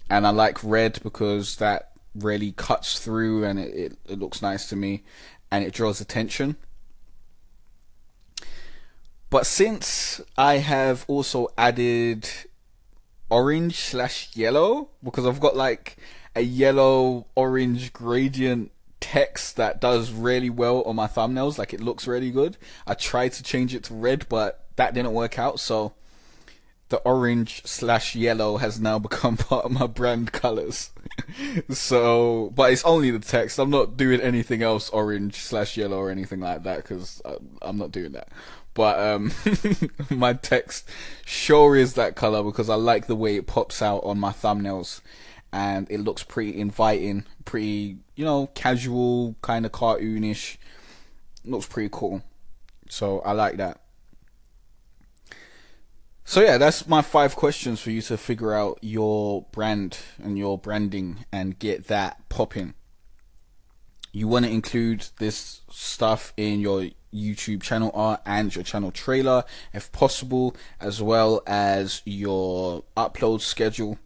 And 0.09 0.27
I 0.27 0.31
like 0.31 0.63
red 0.63 1.01
because 1.03 1.57
that 1.57 1.93
really 2.15 2.53
cuts 2.53 2.99
through 2.99 3.45
and 3.45 3.59
it, 3.59 3.75
it, 3.75 3.99
it 4.09 4.19
looks 4.19 4.43
nice 4.43 4.69
to 4.69 4.77
me 4.77 5.05
and 5.51 5.65
it 5.65 5.73
draws 5.73 6.01
attention. 6.01 6.57
But 9.31 9.47
since 9.47 10.21
I 10.37 10.57
have 10.59 11.05
also 11.07 11.49
added 11.57 12.29
orange 13.31 13.77
slash 13.77 14.29
yellow 14.35 14.91
because 15.03 15.25
I've 15.25 15.41
got 15.41 15.57
like 15.57 15.97
a 16.35 16.43
yellow 16.43 17.27
orange 17.37 17.93
gradient 17.93 18.73
text 18.99 19.57
that 19.57 19.81
does 19.81 20.13
really 20.13 20.51
well 20.51 20.83
on 20.83 20.97
my 20.97 21.07
thumbnails. 21.07 21.59
Like 21.59 21.73
it 21.73 21.81
looks 21.81 22.07
really 22.07 22.31
good. 22.31 22.57
I 22.87 22.95
tried 22.95 23.33
to 23.35 23.43
change 23.43 23.75
it 23.75 23.85
to 23.85 23.95
red, 23.95 24.29
but 24.29 24.67
that 24.77 24.95
didn't 24.95 25.13
work 25.13 25.39
out. 25.39 25.61
So 25.61 25.95
the 26.89 26.99
orange 26.99 27.63
slash 27.65 28.17
yellow 28.17 28.57
has 28.57 28.81
now 28.81 28.99
become 29.09 29.37
part 29.37 29.65
of 29.65 29.71
my 29.71 29.87
brand 29.87 30.33
colors. 30.33 30.91
so, 31.71 32.53
but 32.55 32.73
it's 32.73 32.85
only 32.85 33.13
the 33.13 33.21
text. 33.21 33.61
I'm 33.61 33.71
not 33.71 33.97
doing 33.97 34.21
anything 34.21 34.63
else 34.63 34.91
orange 34.91 35.37
slash 35.37 35.77
yellow 35.77 35.99
or 35.99 36.11
anything 36.11 36.41
like 36.41 36.65
that 36.65 36.79
because 36.79 37.23
uh, 37.25 37.37
I'm 37.63 37.79
not 37.79 37.93
doing 37.93 38.13
that 38.13 38.29
but 38.75 38.99
um, 38.99 39.33
my 40.11 40.35
text 40.35 40.89
sure 41.25 41.77
is 41.77 41.95
that 41.95 42.17
color 42.17 42.43
because 42.43 42.71
I 42.71 42.77
like 42.77 43.07
the 43.07 43.17
way 43.17 43.37
it 43.37 43.47
pops 43.47 43.83
out 43.83 44.05
on 44.05 44.19
my 44.19 44.31
thumbnails 44.31 45.01
and 45.53 45.91
it 45.91 46.01
looks 46.01 46.23
pretty 46.23 46.59
inviting, 46.59 47.25
pretty, 47.45 47.99
you 48.15 48.25
know, 48.25 48.49
casual, 48.55 49.37
kind 49.43 49.67
of 49.67 49.73
cartoonish. 49.73 50.57
Looks 51.45 51.67
pretty 51.67 51.89
cool. 51.91 52.23
So 52.89 53.21
I 53.21 53.33
like 53.33 53.57
that. 53.57 53.81
So 56.25 56.41
yeah, 56.43 56.59
that's 56.59 56.87
my 56.87 57.03
five 57.03 57.35
questions 57.35 57.81
for 57.81 57.91
you 57.91 58.03
to 58.03 58.17
figure 58.17 58.55
out 58.55 58.79
your 58.83 59.47
brand 59.51 59.99
and 60.23 60.39
your 60.39 60.59
branding 60.59 61.25
and 61.33 61.59
get 61.59 61.89
that 61.89 62.29
popping. 62.29 62.75
You 64.13 64.29
want 64.29 64.45
to 64.45 64.51
include 64.51 65.07
this 65.19 65.63
stuff 65.71 66.33
in 66.37 66.61
your 66.61 66.91
YouTube 67.13 67.63
channel 67.63 67.91
art 67.95 68.21
and 68.25 68.55
your 68.55 68.65
channel 68.65 68.91
trailer 68.91 69.45
if 69.73 69.91
possible, 69.93 70.57
as 70.81 71.03
well 71.03 71.43
as 71.47 72.03
your 72.05 72.85
upload 72.97 73.41
schedule. 73.41 73.99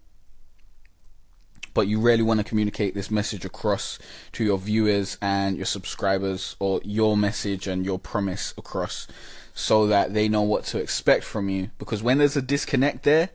But 1.72 1.88
you 1.88 2.00
really 2.00 2.22
want 2.22 2.38
to 2.38 2.44
communicate 2.44 2.94
this 2.94 3.10
message 3.10 3.44
across 3.44 3.98
to 4.32 4.44
your 4.44 4.58
viewers 4.58 5.18
and 5.20 5.56
your 5.56 5.66
subscribers, 5.66 6.54
or 6.60 6.80
your 6.84 7.16
message 7.16 7.66
and 7.66 7.84
your 7.84 7.98
promise 7.98 8.54
across 8.56 9.08
so 9.54 9.86
that 9.88 10.14
they 10.14 10.28
know 10.28 10.42
what 10.42 10.64
to 10.64 10.78
expect 10.78 11.24
from 11.24 11.48
you. 11.48 11.70
Because 11.78 12.02
when 12.02 12.18
there's 12.18 12.36
a 12.36 12.42
disconnect 12.42 13.02
there, 13.02 13.30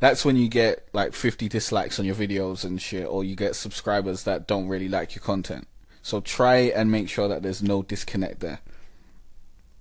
that's 0.00 0.24
when 0.24 0.36
you 0.36 0.48
get 0.48 0.88
like 0.92 1.14
50 1.14 1.48
dislikes 1.48 2.00
on 2.00 2.04
your 2.04 2.16
videos 2.16 2.64
and 2.64 2.82
shit, 2.82 3.06
or 3.06 3.22
you 3.22 3.36
get 3.36 3.54
subscribers 3.54 4.24
that 4.24 4.48
don't 4.48 4.68
really 4.68 4.88
like 4.88 5.14
your 5.14 5.22
content. 5.22 5.68
So 6.02 6.20
try 6.20 6.56
and 6.56 6.90
make 6.90 7.08
sure 7.08 7.28
that 7.28 7.42
there's 7.42 7.62
no 7.62 7.82
disconnect 7.82 8.40
there 8.40 8.60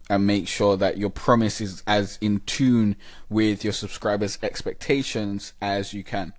and 0.10 0.28
make 0.28 0.48
sure 0.48 0.76
that 0.78 0.98
your 0.98 1.10
promise 1.10 1.62
is 1.62 1.84
as 1.88 2.18
in 2.22 2.42
tune 2.42 2.96
with 3.30 3.64
your 3.64 3.74
subscribers' 3.74 4.38
expectations 4.44 5.54
as 5.62 5.94
you 5.94 6.04
can. 6.04 6.34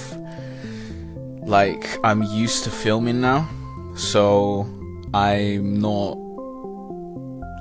like 1.42 1.98
I'm 2.04 2.22
used 2.22 2.64
to 2.64 2.70
filming 2.70 3.20
now, 3.20 3.48
so 3.96 4.62
I'm 5.14 5.80
not 5.80 6.18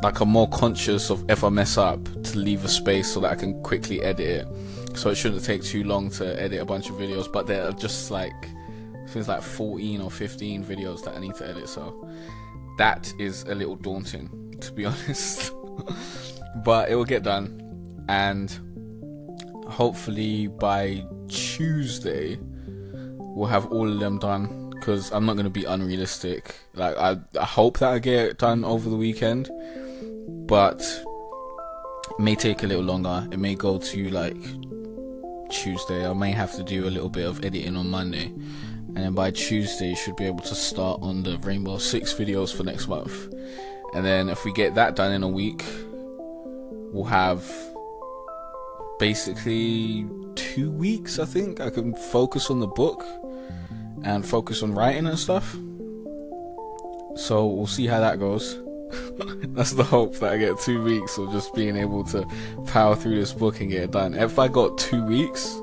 like 0.04 0.20
I'm 0.20 0.30
more 0.30 0.50
conscious 0.50 1.10
of 1.10 1.24
if 1.30 1.44
I 1.44 1.50
mess 1.50 1.78
up 1.78 2.04
to 2.24 2.38
leave 2.38 2.64
a 2.66 2.68
space 2.68 3.14
so 3.14 3.20
that 3.22 3.32
I 3.32 3.36
can 3.36 3.62
quickly 3.64 4.02
edit 4.02 4.28
it 4.28 4.48
so 4.98 5.10
it 5.10 5.16
shouldn't 5.16 5.44
take 5.44 5.64
too 5.64 5.84
long 5.84 6.10
to 6.12 6.42
edit 6.42 6.62
a 6.62 6.66
bunch 6.66 6.90
of 6.90 6.96
videos. 6.96 7.32
But 7.32 7.48
there 7.48 7.68
are 7.68 7.72
just 7.72 8.12
like 8.12 8.50
things 9.10 9.28
like 9.28 9.42
14 9.42 10.02
or 10.02 10.12
15 10.12 10.64
videos 10.64 11.04
that 11.04 11.16
I 11.16 11.20
need 11.20 11.36
to 11.36 11.48
edit, 11.48 11.70
so 11.70 12.08
that 12.78 13.14
is 13.20 13.44
a 13.44 13.56
little 13.56 13.76
daunting 13.76 14.30
to 14.62 14.72
be 14.72 14.86
honest. 14.92 15.52
but 16.64 16.90
it 16.90 16.96
will 16.96 17.06
get 17.06 17.24
done, 17.24 18.06
and 18.10 18.60
hopefully 19.68 20.48
by 20.48 21.04
Tuesday 21.28 22.38
we'll 23.18 23.50
have 23.50 23.66
all 23.68 23.92
of 23.92 24.00
them 24.00 24.20
done. 24.20 24.62
Because 24.70 25.12
I'm 25.12 25.26
not 25.26 25.34
going 25.34 25.46
to 25.46 25.50
be 25.50 25.66
unrealistic. 25.66 26.54
Like 26.76 26.96
I, 26.98 27.18
I 27.40 27.46
hope 27.46 27.80
that 27.80 27.92
I 27.92 27.98
get 27.98 28.26
it 28.26 28.38
done 28.38 28.64
over 28.64 28.88
the 28.88 28.96
weekend, 28.96 29.50
but 30.48 30.84
may 32.20 32.36
take 32.36 32.62
a 32.62 32.68
little 32.68 32.84
longer. 32.84 33.28
It 33.32 33.40
may 33.40 33.56
go 33.56 33.80
to 33.80 34.10
like 34.10 34.38
Tuesday. 35.50 36.08
I 36.08 36.14
may 36.14 36.32
have 36.32 36.54
to 36.56 36.64
do 36.64 36.88
a 36.88 36.90
little 36.90 37.10
bit 37.10 37.26
of 37.26 37.44
editing 37.44 37.76
on 37.76 37.90
Monday. 37.90 38.26
And 38.26 38.98
then 38.98 39.14
by 39.14 39.32
Tuesday, 39.32 39.90
you 39.90 39.96
should 39.96 40.16
be 40.16 40.26
able 40.26 40.44
to 40.44 40.56
start 40.56 41.02
on 41.02 41.24
the 41.24 41.38
Rainbow 41.40 41.78
Six 41.78 42.14
videos 42.14 42.56
for 42.56 42.64
next 42.64 42.88
month. 42.88 43.34
And 43.94 44.06
then 44.06 44.30
if 44.30 44.46
we 44.46 44.54
get 44.54 44.76
that 44.76 44.96
done 44.96 45.12
in 45.12 45.24
a 45.24 45.28
week, 45.28 45.64
we'll 46.94 47.04
have 47.06 47.46
basically 49.00 50.08
two 50.36 50.72
weeks, 50.72 51.20
I 51.20 51.26
think. 51.26 51.60
I 51.60 51.70
can 51.70 51.94
focus 51.96 52.50
on 52.50 52.60
the 52.60 52.68
book 52.68 53.04
and 54.04 54.26
focus 54.26 54.64
on 54.64 54.74
writing 54.74 55.08
and 55.08 55.20
stuff. 55.20 55.56
So 57.16 57.48
we'll 57.48 57.68
see 57.68 57.88
how 57.88 58.00
that 58.00 58.20
goes. 58.20 58.60
That's 59.54 59.72
the 59.72 59.84
hope 59.84 60.16
that 60.16 60.34
I 60.34 60.38
get 60.38 60.60
two 60.60 60.84
weeks 60.84 61.18
of 61.18 61.32
just 61.32 61.54
being 61.54 61.78
able 61.78 62.04
to 62.06 62.26
power 62.68 62.96
through 62.96 63.16
this 63.16 63.34
book 63.34 63.62
and 63.62 63.70
get 63.70 63.84
it 63.84 63.92
done. 63.92 64.14
If 64.14 64.38
I 64.40 64.48
got 64.48 64.78
two 64.78 65.04
weeks, 65.06 65.60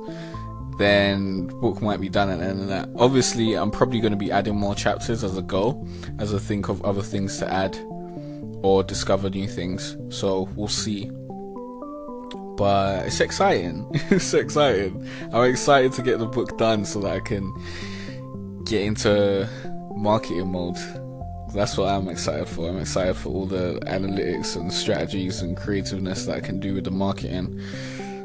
then 0.78 1.46
book 1.60 1.82
might 1.82 2.00
be 2.00 2.08
done 2.08 2.36
the 2.38 2.44
end 2.44 2.68
that. 2.70 2.88
Obviously, 2.98 3.54
I'm 3.54 3.70
probably 3.70 4.00
going 4.00 4.12
to 4.12 4.16
be 4.16 4.32
adding 4.32 4.56
more 4.56 4.74
chapters 4.74 5.22
as 5.22 5.36
I 5.36 5.42
go, 5.42 5.86
as 6.18 6.34
I 6.34 6.38
think 6.38 6.68
of 6.68 6.82
other 6.84 7.02
things 7.02 7.38
to 7.38 7.52
add 7.52 7.76
or 8.62 8.82
discover 8.82 9.28
new 9.28 9.46
things. 9.46 9.96
So 10.08 10.48
we'll 10.56 10.68
see. 10.68 11.10
But 12.56 13.06
it's 13.06 13.20
exciting. 13.20 13.86
it's 14.10 14.32
exciting. 14.32 15.06
I'm 15.32 15.50
excited 15.50 15.92
to 15.94 16.02
get 16.02 16.18
the 16.18 16.26
book 16.26 16.56
done 16.58 16.84
so 16.84 17.00
that 17.00 17.12
I 17.12 17.20
can 17.20 17.52
get 18.64 18.82
into 18.82 19.48
marketing 19.94 20.50
mode 20.52 20.78
that's 21.54 21.76
what 21.76 21.88
I'm 21.88 22.08
excited 22.08 22.48
for. 22.48 22.68
I'm 22.68 22.78
excited 22.78 23.16
for 23.16 23.28
all 23.30 23.46
the 23.46 23.78
analytics 23.86 24.56
and 24.56 24.72
strategies 24.72 25.42
and 25.42 25.56
creativeness 25.56 26.26
that 26.26 26.36
I 26.36 26.40
can 26.40 26.60
do 26.60 26.74
with 26.74 26.84
the 26.84 26.90
marketing. 26.90 27.60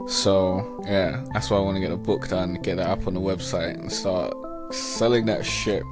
So 0.08 0.82
yeah, 0.86 1.26
that's 1.34 1.50
why 1.50 1.58
I 1.58 1.60
want 1.62 1.76
to 1.76 1.82
get 1.82 1.92
a 1.92 1.98
book 1.98 2.28
done, 2.28 2.56
get 2.62 2.78
that 2.78 2.88
up 2.88 3.08
on 3.08 3.14
the 3.14 3.22
website, 3.22 3.76
and 3.76 3.92
start 3.92 4.34
selling 4.74 5.26
that 5.26 5.46
shit 5.46 5.84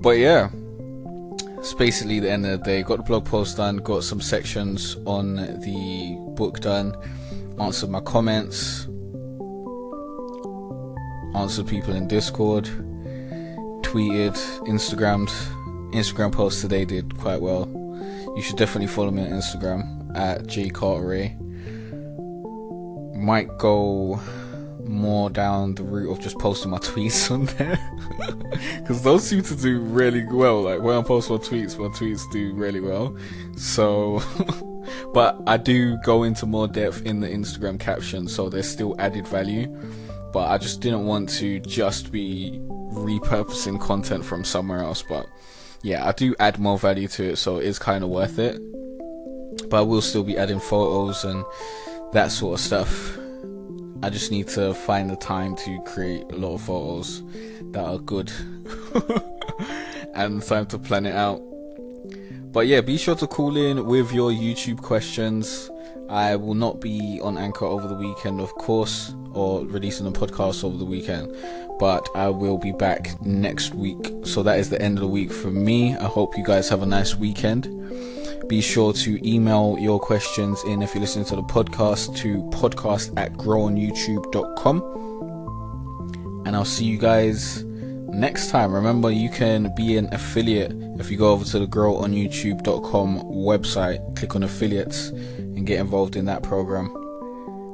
but 0.00 0.18
yeah, 0.18 0.50
it's 1.58 1.74
basically 1.74 2.20
the 2.20 2.30
end 2.30 2.46
of 2.46 2.60
the 2.60 2.64
day. 2.64 2.82
Got 2.82 2.98
the 2.98 3.02
blog 3.02 3.24
post 3.24 3.56
done, 3.56 3.78
got 3.78 4.04
some 4.04 4.20
sections 4.20 4.96
on 5.06 5.36
the 5.36 6.16
book 6.36 6.60
done, 6.60 6.94
answered 7.58 7.90
my 7.90 8.00
comments, 8.00 8.86
answered 11.34 11.66
people 11.66 11.94
in 11.94 12.06
Discord, 12.06 12.64
tweeted, 13.82 14.36
Instagrammed. 14.68 15.32
Instagram 15.92 16.32
post 16.32 16.60
today 16.60 16.84
did 16.84 17.16
quite 17.18 17.40
well. 17.40 17.68
You 18.36 18.42
should 18.42 18.56
definitely 18.56 18.88
follow 18.88 19.10
me 19.10 19.22
on 19.22 19.30
Instagram 19.30 20.16
at 20.16 20.44
jcarteray. 20.44 21.36
Might 23.16 23.58
go 23.58 24.20
more 24.88 25.28
down 25.28 25.74
the 25.74 25.82
route 25.82 26.10
of 26.10 26.20
just 26.20 26.38
posting 26.38 26.70
my 26.70 26.78
tweets 26.78 27.30
on 27.30 27.44
there 27.56 27.78
because 28.80 29.02
those 29.02 29.28
seem 29.28 29.42
to 29.42 29.54
do 29.54 29.80
really 29.80 30.24
well. 30.24 30.62
Like 30.62 30.80
when 30.80 30.96
I 30.96 31.02
post 31.02 31.30
my 31.30 31.36
tweets, 31.36 31.78
my 31.78 31.88
tweets 31.88 32.30
do 32.32 32.52
really 32.54 32.80
well. 32.80 33.16
So, 33.56 34.22
but 35.14 35.40
I 35.46 35.56
do 35.56 35.96
go 36.04 36.22
into 36.22 36.46
more 36.46 36.68
depth 36.68 37.02
in 37.04 37.20
the 37.20 37.28
Instagram 37.28 37.78
caption, 37.78 38.28
so 38.28 38.48
there's 38.48 38.68
still 38.68 38.94
added 38.98 39.26
value. 39.26 39.66
But 40.32 40.50
I 40.50 40.58
just 40.58 40.80
didn't 40.80 41.06
want 41.06 41.28
to 41.30 41.60
just 41.60 42.12
be 42.12 42.60
repurposing 42.92 43.80
content 43.80 44.24
from 44.24 44.44
somewhere 44.44 44.80
else. 44.80 45.02
But 45.08 45.26
yeah, 45.82 46.06
I 46.06 46.12
do 46.12 46.34
add 46.38 46.58
more 46.58 46.78
value 46.78 47.08
to 47.08 47.30
it, 47.30 47.36
so 47.36 47.58
it's 47.58 47.78
kind 47.78 48.04
of 48.04 48.10
worth 48.10 48.38
it. 48.38 48.60
But 49.68 49.78
I 49.78 49.82
will 49.82 50.02
still 50.02 50.24
be 50.24 50.38
adding 50.38 50.60
photos 50.60 51.24
and 51.24 51.44
that 52.12 52.30
sort 52.32 52.54
of 52.54 52.60
stuff 52.60 53.18
I 54.00 54.10
just 54.10 54.30
need 54.30 54.46
to 54.48 54.74
find 54.74 55.10
the 55.10 55.16
time 55.16 55.56
to 55.56 55.82
create 55.82 56.22
a 56.30 56.36
lot 56.36 56.54
of 56.54 56.62
photos 56.62 57.22
that 57.72 57.84
are 57.84 57.98
good 57.98 58.30
and 60.14 60.40
time 60.40 60.66
to 60.66 60.78
plan 60.78 61.04
it 61.04 61.16
out. 61.16 61.42
But 62.52 62.68
yeah, 62.68 62.80
be 62.80 62.96
sure 62.96 63.16
to 63.16 63.26
call 63.26 63.56
in 63.56 63.86
with 63.86 64.12
your 64.12 64.30
YouTube 64.30 64.80
questions. 64.80 65.68
I 66.08 66.36
will 66.36 66.54
not 66.54 66.80
be 66.80 67.20
on 67.22 67.36
Anchor 67.36 67.66
over 67.66 67.86
the 67.86 67.94
weekend, 67.94 68.40
of 68.40 68.54
course, 68.54 69.14
or 69.32 69.64
releasing 69.66 70.06
a 70.06 70.10
podcast 70.10 70.64
over 70.64 70.76
the 70.76 70.84
weekend, 70.84 71.36
but 71.78 72.08
I 72.14 72.28
will 72.28 72.56
be 72.58 72.72
back 72.72 73.20
next 73.24 73.74
week. 73.74 73.98
So 74.24 74.42
that 74.42 74.58
is 74.58 74.70
the 74.70 74.80
end 74.80 74.98
of 74.98 75.02
the 75.02 75.08
week 75.08 75.30
for 75.30 75.50
me. 75.50 75.96
I 75.96 76.06
hope 76.06 76.36
you 76.38 76.44
guys 76.44 76.68
have 76.70 76.82
a 76.82 76.86
nice 76.86 77.14
weekend. 77.14 77.68
Be 78.48 78.60
sure 78.62 78.92
to 78.94 79.28
email 79.28 79.76
your 79.78 80.00
questions 80.00 80.64
in 80.64 80.80
if 80.80 80.94
you're 80.94 81.02
listening 81.02 81.26
to 81.26 81.36
the 81.36 81.42
podcast 81.42 82.16
to 82.18 82.42
podcast 82.44 83.12
at 83.18 83.34
growonyoutube.com. 83.34 84.82
And 86.46 86.56
I'll 86.56 86.64
see 86.64 86.86
you 86.86 86.96
guys 86.96 87.62
next 87.64 88.48
time. 88.50 88.72
Remember, 88.72 89.10
you 89.10 89.28
can 89.28 89.70
be 89.76 89.98
an 89.98 90.08
affiliate 90.14 90.72
if 90.98 91.10
you 91.10 91.16
go 91.16 91.30
over 91.30 91.44
to 91.44 91.58
the 91.60 91.66
growonyoutube.com 91.66 93.22
website, 93.22 94.16
click 94.16 94.34
on 94.34 94.42
affiliates, 94.42 95.12
and 95.58 95.66
get 95.66 95.80
involved 95.80 96.14
in 96.14 96.24
that 96.24 96.40
program 96.44 96.86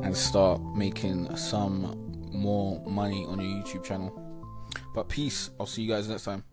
and 0.03 0.17
start 0.17 0.59
making 0.75 1.37
some 1.37 2.31
more 2.33 2.83
money 2.87 3.27
on 3.27 3.39
your 3.39 3.63
YouTube 3.63 3.85
channel. 3.85 4.11
But 4.95 5.11
peace. 5.11 5.51
I'll 5.61 5.67
see 5.67 5.83
you 5.83 5.89
guys 5.89 6.09
next 6.09 6.25
time. 6.25 6.45